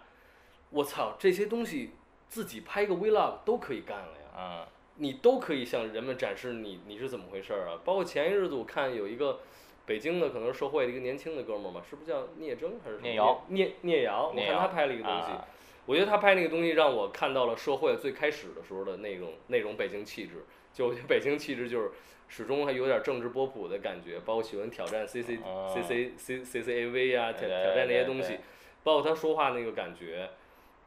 [0.73, 1.91] 我操，这些东西
[2.29, 4.41] 自己拍个 vlog 都可以干了呀。
[4.41, 7.79] 啊，你都可以向人们展示你你是怎么回事儿啊。
[7.85, 9.41] 包括前一日子我看有一个
[9.87, 13.45] 北京的可能是社会的一个年轻的哥们儿嘛，是不是叫聂征还是什么聂瑶？
[13.49, 15.33] 聂聂瑶，我看他拍了一个东西。
[15.33, 15.47] 啊
[15.85, 21.91] 我觉得他拍那个东西让我看到了社会最开始的时候的那种那种北京气质，就我觉得北京气质就是
[22.29, 28.39] 始终还有点政治波普的感觉，包括喜欢挑战 C C 哦 C C C C C A V 啊，挑挑战那些东西，
[28.85, 30.31] 包括他说话那个感觉，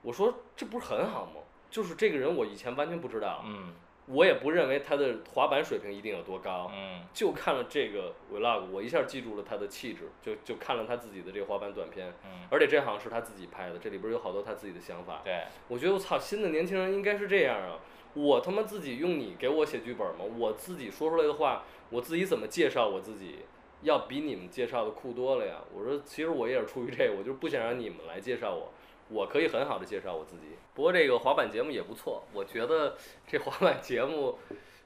[0.05, 1.41] 我说这不是很好吗？
[1.71, 3.73] 就是这个人我以前完全不知道，嗯
[4.07, 15.21] 我也不认为他的滑板水平一定有多高，嗯就看了这个 vlog，我一下记住了他的气质，就就看了他自己的这个滑板短片，嗯，而且这好像是他自己拍的，这里边有好多他自己的想法。
[15.23, 17.79] 对，我觉得我操，新的年轻人应该是这样啊！
[18.13, 20.23] 我他妈自己用你给我写剧本吗？
[20.37, 23.39] 我自己说出来的话，我自己怎么介绍我自己，
[23.81, 25.55] 要比你们介绍的酷多了呀！
[25.73, 28.71] 我说，其实我也是出于这个，我就是不想让你们来介绍我，
[29.09, 30.55] 我可以很好的介绍我自己。
[30.73, 34.37] 不过这个滑板节目也不错，我觉得这滑板节目，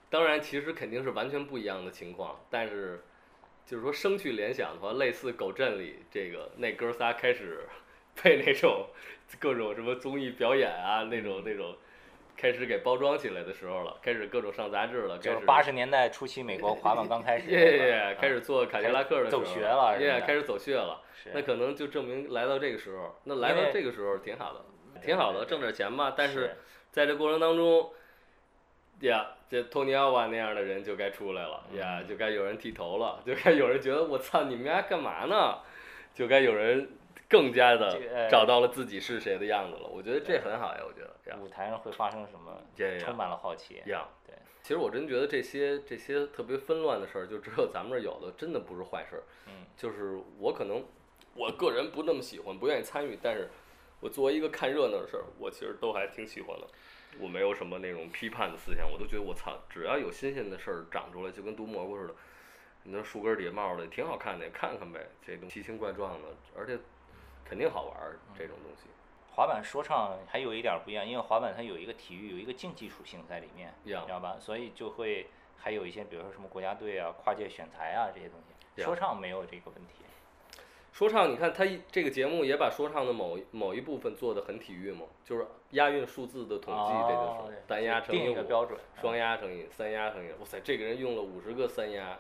[0.10, 3.04] 当然其实肯定是完全不一样的情况，但是
[3.66, 7.68] 就是说生去联想的话，类似《狗镇》里这个那哥仨开始
[8.16, 8.88] 配那种
[9.40, 11.76] 各种什么综艺表演啊，那种那种
[12.40, 21.02] 开始给包装起来的时候了，开始各种上杂志了，开始就是八十年代初期美国滑板刚开始， 耶耶，开始做凯迪拉克的时候走学了是耶，开始走穴了。
[21.14, 24.62] 是那可能就证明来到这个时候，那来到这个时候挺好的，
[25.06, 26.14] 挺好的，挣点钱吧。
[26.16, 26.56] 但是是
[26.92, 27.92] 在这过程当中，
[29.02, 35.58] 呀，这托尼奥瓦那样的人就该出来了，嗯呀，就该有人剃头了，就该有人觉得我操，你们家干嘛呢？
[36.16, 36.90] 就该有人
[37.30, 39.88] 更加的找到了自己是谁的样子了。
[39.88, 42.60] 我觉得这很好呀，我觉得呀舞台上会发生什么，
[43.00, 43.82] 充满了好奇。
[43.86, 44.10] 样。
[44.26, 49.24] 对，其实我真觉得这些这些特别纷乱的事儿，就只有咱们这儿有的，真的不是坏事儿。
[49.48, 50.84] 嗯，就是我可能
[51.36, 53.48] 我个人不那么喜欢，不愿意参与，但是
[54.00, 56.68] 我作为一个看热闹的事儿，我其实都还挺喜欢的。
[57.20, 62.16] 我没有什么那种批判的思想，我都觉得我操，只要有新鲜的事儿长出来，就跟毒蘑菇似的，
[62.84, 65.08] 你那树根儿底下冒的，挺好看的，看看呗。
[65.26, 66.78] 这东西奇形怪状的，而且
[67.50, 68.84] 肯定好玩儿，这种东西。
[69.34, 74.36] 滑板说唱还有一点儿不一样，因为滑板它有一个体育，有一个竞技属性在里面，你知道吧？
[74.40, 75.28] 所以就会
[75.58, 78.84] 还有一些，比如说什么国家队啊、跨界选材啊这些东西。
[78.84, 79.94] 说唱没有这个问题。
[80.92, 92.20] 说唱，你看他一这个节目也把说唱的某某一部分做的很体育嘛，就是押韵数字的统计，这哦就是单押乘以定一个五标准双押乘以三押乘以，哇塞，这个人用了五十个三押，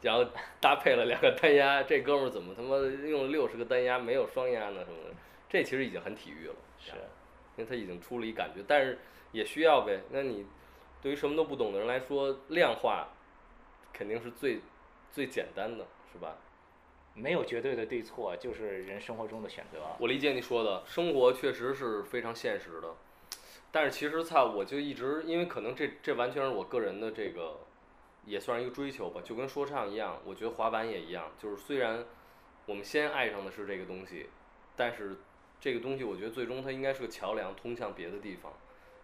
[0.00, 0.24] 然后
[0.60, 2.76] 搭配了两个单压，这哥们儿怎么他妈
[3.08, 4.84] 用了六十个单压没有双压呢？
[4.84, 5.14] 什么的，
[5.48, 6.92] 这其实已经很体育了，是，
[7.56, 8.98] 因为他已经出了一感觉，但是
[9.32, 10.00] 也需要呗。
[10.10, 10.46] 那你
[11.02, 13.08] 对于什么都不懂的人来说，量化
[13.92, 14.60] 肯定是最
[15.10, 16.36] 最简单的，是吧？
[17.14, 19.80] 没有绝对的对错，就是人生活中的选择。
[19.98, 22.94] 我理解你说的，生活确实是非常现实的，
[23.72, 27.58] 但是其实操，我就一直因为可能这这完全是我个人的这个，
[28.28, 32.04] 也算是一个追求吧，就跟说唱一样，我觉得滑板也一样，就是虽然
[32.66, 34.28] 我们先爱上的是这个东西，
[34.76, 35.16] 但是
[35.60, 38.52] 这个东西我觉得最终它应该是个桥梁，通向别的地方，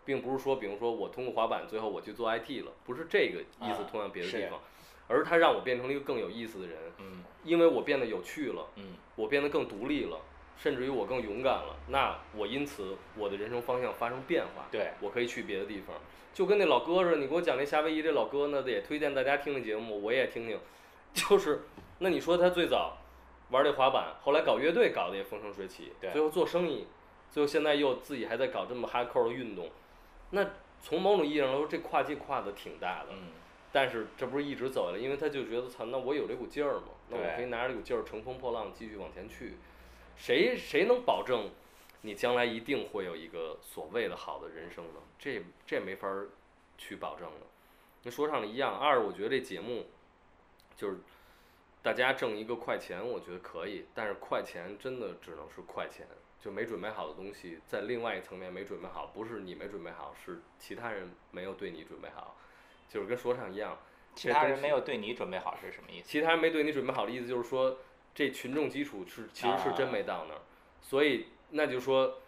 [0.05, 4.61] 并不是说，比如说我通过滑板最后我去做 IT 了，不是这个意思，啊通向别的地是方，
[5.09, 8.67] 而是它让我变成了一个更有意思的人，嗯因为我变得有趣了。
[8.77, 10.19] 嗯我变得更独立了，
[10.57, 15.97] 甚至于我更勇敢了，那我因此我的人生方向发生变化，对我可以去别的地方，
[16.33, 20.59] 就跟那老哥似的，你给我讲那夏威夷这老哥呢，也推荐大家听听节目，我也听听，
[21.13, 21.65] 就是
[21.99, 22.97] 那你说他最早
[23.51, 26.87] 玩这滑板，后来搞乐队搞得也风生水起，对最后做生意，
[27.31, 29.69] 最后现在又自己还在搞这么 hardcore 的运动，
[30.31, 30.47] 那
[30.81, 33.33] 从某种意义上来说，这跨界跨的挺大的，嗯，
[33.71, 39.55] 但是这不是一直走下来，因为他就觉得操，那我有这股劲儿嘛，那我可以拿着这股劲儿乘风破浪继续往前去。
[40.17, 41.51] 谁谁能保证
[42.03, 45.01] 你将来一定会有一个所谓的好的人生呢？
[45.19, 46.29] 这这没法儿
[46.77, 47.47] 去保证的。
[48.03, 49.87] 跟说唱的一样，二我觉得这节目
[50.77, 50.99] 就是
[51.83, 56.07] 大家挣一个快钱，我觉得可以，但是快钱真的只能是快钱，
[56.39, 62.37] 就没准备好的东西，在另外一层面没准备好，不是你没准备好，是其他人没有对你准备好，
[62.89, 63.79] 就是跟说唱一样。
[64.15, 66.09] 其他人没有对你准备好是什么意思？
[66.09, 67.79] 其他人没对你准备好的意思就是说，
[68.15, 70.41] 这群众基础是其实是真没到那儿，
[70.81, 72.21] 所以那就说，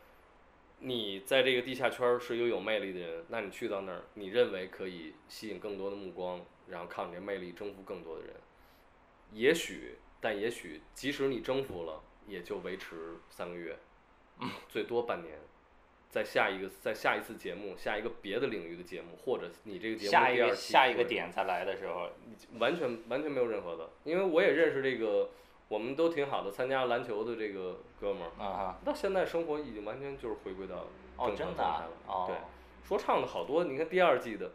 [0.80, 8.34] 你在这个地下圈儿是一个有魅力的人，那你去到那儿，你认为可以吸引更多的目光，然后靠你的魅力征服更多的人，
[9.32, 13.78] 也许，但也许，即使你征服了，也就维持三个月，
[14.68, 15.38] 最多半年。
[16.08, 22.08] 在下一个，在下一次节目，下一个别的领域的节目，或者你这个节目下一个第二期下一个点才来的时候，
[22.58, 25.28] 完全完全没有任何的，因为我也认识这个，
[25.68, 30.86] 我们都挺好的，参加篮球的这个哥们儿，到现在生活已经完全就是回归到
[31.16, 31.90] 哦，正真的啊常状态了。
[32.06, 32.36] 哦，对，
[32.86, 34.52] 说唱的好多，你看第二季的，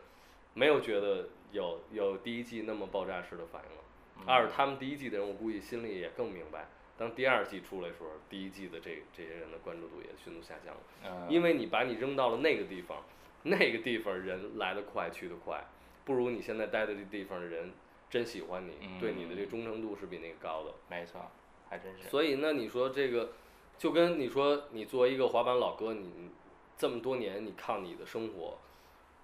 [0.53, 3.83] 没有觉得有有第一季那么爆炸式的反应了。
[4.19, 10.81] 嗯二，他们第一季的人，我估计心里也更明白，当第二季出来的时候，第一季的这这些人的关注度也迅速下降了。
[11.03, 13.03] 嗯，因为你把你扔到了那个地方，
[13.43, 15.65] 那个地方人来得快去得快，
[16.05, 17.71] 不如你现在待的这地方的人
[18.11, 20.73] 真喜欢你，对你的这忠诚度是比那个高的。
[20.89, 21.31] 没错，
[21.69, 22.09] 还真是。
[22.09, 23.31] 所以那你说这个，
[23.77, 26.29] 就跟你说你作为一个滑板老哥，你
[26.77, 28.57] 这么多年你靠你的生活，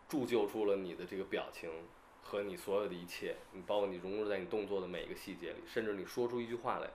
[0.08, 1.70] 铸就出了你的这个表情
[2.24, 6.90] 和你所有的一切，你包括你融入在你动作的每一个细节里，甚至你说出一句话来，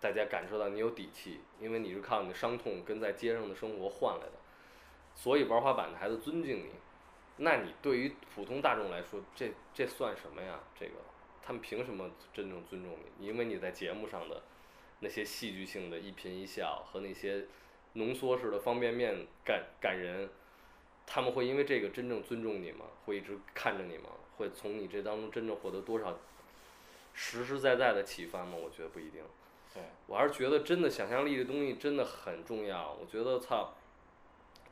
[0.00, 4.38] 大家感受到你有底气，因为你是靠你的伤痛跟在街上的生活换来的，
[5.14, 6.70] 所以玩滑板的孩子尊敬你。
[7.38, 10.58] 那你对于普通大众来说，这这算什么呀？
[10.78, 10.92] 这个
[11.42, 13.26] 他们凭什么真正尊重你？
[13.26, 14.42] 因为你在节目上的
[15.00, 17.44] 那些戏剧性的一颦一笑和那些
[17.92, 20.28] 浓缩式的方便面感感人，
[21.06, 22.86] 他们会因为这个真正尊重你吗？
[23.04, 24.10] 会一直看着你吗？
[24.36, 26.18] 会从你这当中真正获得多少
[27.14, 28.52] 实实在在的启发吗？
[28.54, 29.22] 我觉得不一定。
[29.72, 32.92] 对，我还是觉得真的想象力这东西真的很重要。
[33.00, 33.74] 我觉得操，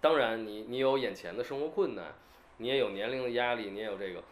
[0.01, 2.15] 当然你你有眼前的生活困难，
[2.59, 4.23] 你也有年龄的压力，你也有这个，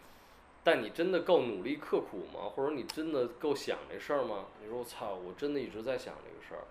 [0.63, 2.49] 但你真的够努力刻苦吗？
[2.55, 4.47] 或者你真的够想这事儿吗？
[4.63, 6.65] 你说我操，我真的一直在想这个事儿。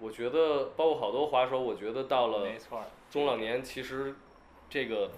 [0.00, 2.48] 我觉得包括好多滑手，我觉得到了
[3.10, 4.14] 中老年，其实
[4.68, 5.10] 这个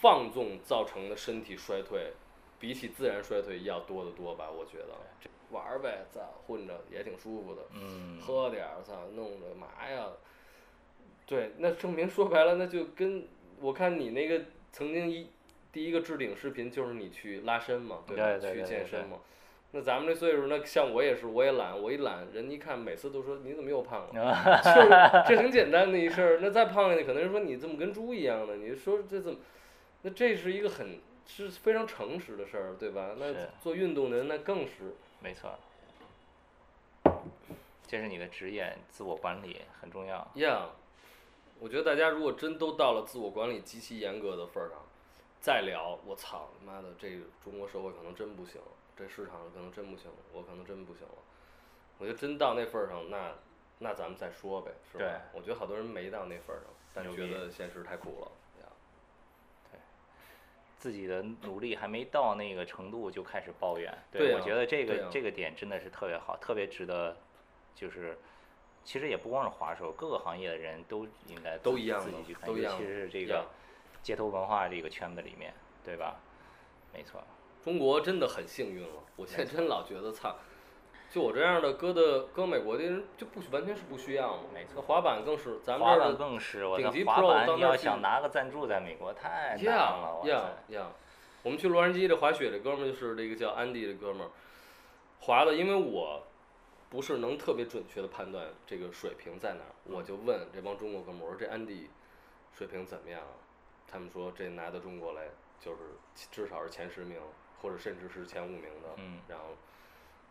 [0.00, 2.12] 放纵造成的身体衰退，
[2.58, 4.50] 比起自然衰退要多得多吧？
[4.50, 4.88] 我觉得
[5.50, 7.62] 玩儿呗，操，混着也挺舒服的。
[7.72, 10.06] 嗯，喝点儿，操，弄着嘛呀？
[11.24, 13.26] 对，那证明说白了，那就跟
[13.60, 14.44] 我看你那个
[14.76, 15.30] 曾经一
[15.72, 18.24] 第一个置顶视频就是你去拉伸嘛，对吧？
[18.24, 19.20] 对对对去健身嘛。
[19.70, 24.12] 那咱们这岁数，那像我也是，我也懒，我一懒，人一看，每次都说你怎么又胖了？
[25.24, 26.40] 就是这很简单的一事儿。
[26.42, 28.56] 那再胖一点，可能人说你怎么跟猪一样呢？
[28.56, 29.38] 你说这怎么？
[30.02, 33.14] 那这是一个很是非常诚实的事儿，对吧？
[33.18, 34.94] 那是做运动的人那更是。
[35.20, 35.56] 没错儿。
[37.86, 40.30] 这是你的职业，自我管理很重要。
[40.34, 40.66] 呀
[41.58, 44.78] 我觉得大家如果真都到了自我管理极其严格的份儿上，
[45.40, 48.60] 再聊，我操他妈的，这个中国社会可能真不行，
[48.96, 51.14] 这市场可能真不行，我可能真不行了。
[51.98, 53.32] 我觉得真到那份儿上，那
[53.78, 55.04] 那咱们再说呗，是吧？
[55.32, 58.26] 我觉得好多人没到那份儿上，但牛逼觉得现实太苦了。
[58.60, 58.68] 呀
[60.78, 67.16] 自己的努力还没到那个程度就开始抱怨，对啊我觉得这个这个点真的是特别好，特别值得，
[67.74, 68.16] 就是
[68.86, 73.44] 其实也不光是滑手，各个行业的人都应该自都一样的自己去看，都一样尤其实是这个
[74.00, 75.52] 街头文化这个圈子里面，
[75.84, 76.14] 对吧？
[76.94, 77.20] 没错，
[77.64, 80.36] 中国真的很幸运了，我现在真老觉得操，
[81.10, 84.44] 就我这样的搁的搁美国的人就不完全是不需要嘛。
[84.54, 90.74] 没错滑板更是咱们滑板这儿的更是我的顶级滑 pro 板，你要想拿个赞助，在美国太难呀了，哇呀塞！
[90.76, 90.86] 呀！
[91.42, 94.30] 我们去洛杉矶这滑雪的哥们儿就是这个叫安迪的哥们儿，
[95.20, 96.22] 滑的，因为我
[96.88, 101.90] 不是能特别准确的判断这个水平在哪儿，我就问这帮中国哥们儿，我说这安迪
[102.52, 103.34] 水平怎么样啊？
[103.88, 105.22] 他们说这拿到中国来
[105.60, 105.78] 就是
[106.30, 107.18] 至少是前十名，
[107.60, 108.88] 或者甚至是前五名的。
[108.96, 109.44] 嗯然后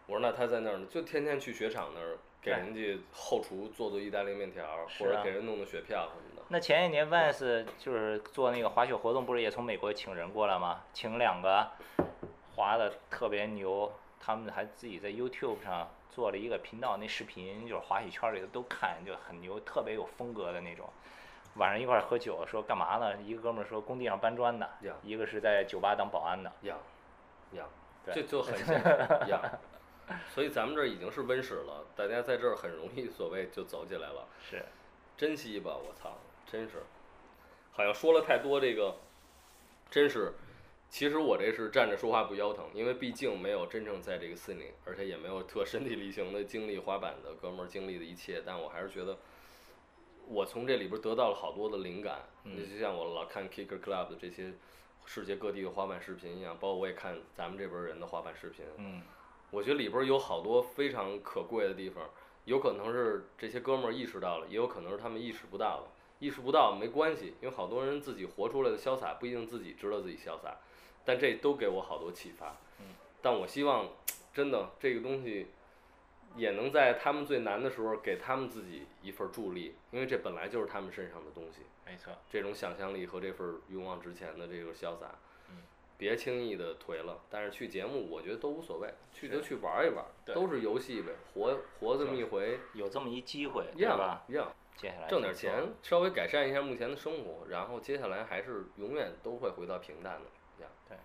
[0.08, 6.44] 我说那他在那儿呢，就天天去雪场那儿给人家后厨做做意大利面条或者给人弄弄雪票什么的。
[6.50, 10.84] 那前一年 Vans 就是做那个滑雪活动，不是也从美国请人过来吗？
[10.94, 11.72] 请两个
[12.56, 20.88] 滑的特别牛，他们还自己在 YouTube 上做了一个频道，那视频就是滑雪圈里的都看，就很牛，特别有风格的那种。
[21.56, 23.22] 晚上一块儿喝酒，说干嘛呢？
[23.22, 26.50] 一个哥们儿说工地上搬砖的呀，一个是在酒吧当保安的。
[26.62, 26.78] 呀，
[27.52, 27.66] 呀，
[28.14, 29.42] 这就很现实呀。
[30.34, 34.64] 所以咱们这儿已经是温室了，大家在这儿很容易所谓就走起来了，是，
[35.18, 36.84] 珍惜吧，我操，真是，
[37.74, 38.96] 好像说了太多这个，
[39.90, 40.34] 真是，
[40.90, 49.18] 其实我这是站着说话不腰疼，因为毕竟没有真正在这个森林，而且也没有特身体力行的经历滑板的哥们儿经历的一切，但我还是觉得。
[50.28, 54.52] 我从这里边得到了好多的灵感，嗯就像我老看 Kicker Club 的这些
[55.06, 59.04] 世界各地的滑板视频一样，包括我也看咱们这边人的滑板视频，嗯，
[59.52, 62.10] 我觉得里边有好多非常可贵的地方，
[62.46, 65.92] 有可能是这些哥们儿意识到了，也有可能是他们意识不到了。
[66.18, 70.58] 意识不到没关系，因为好多人自己活出来的潇洒不一定自己知道自己潇洒，
[71.06, 72.58] 但这都给我好多启发。
[72.80, 72.88] 嗯，
[73.22, 73.90] 但我希望
[74.34, 75.48] 真的这个东西
[76.36, 81.62] 也能在他们最难的时候给他们自己一份助力，因为这本来就是他们身上的东西。
[81.86, 85.16] 没错，这种想象力和这份勇往直前的这个潇洒，
[85.50, 85.58] 嗯
[85.98, 87.22] 别轻易的颓了。
[87.30, 94.24] 但是去节目，我觉得都无所谓，去就去玩一玩，对都是游戏呗，活活这么一回，有这么一机会，对样吧？
[94.30, 100.26] 样接下来挣点钱，稍微改善一下目前的生活，然后接下来还是永远都会回到平淡的。
[100.64, 101.00] 样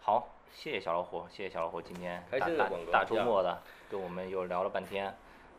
[0.00, 5.06] 好，谢谢小老虎，谢谢小老虎今天大大大周末的跟我们又聊了半天，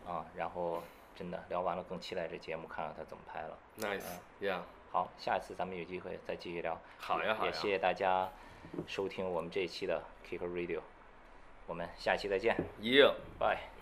[0.05, 0.83] 啊，然后
[1.15, 3.57] 真的聊完了，更期待这节目看看他怎么拍了。
[3.77, 4.03] ，nice，
[4.45, 6.77] 样，好，下一次咱们有机会再继续聊。
[6.97, 8.29] 好呀好呀也谢谢大家
[8.85, 10.81] 收听我们这一期的 Kicker Radio，
[11.65, 13.15] 我们下期再见，一样。
[13.39, 13.72] 拜。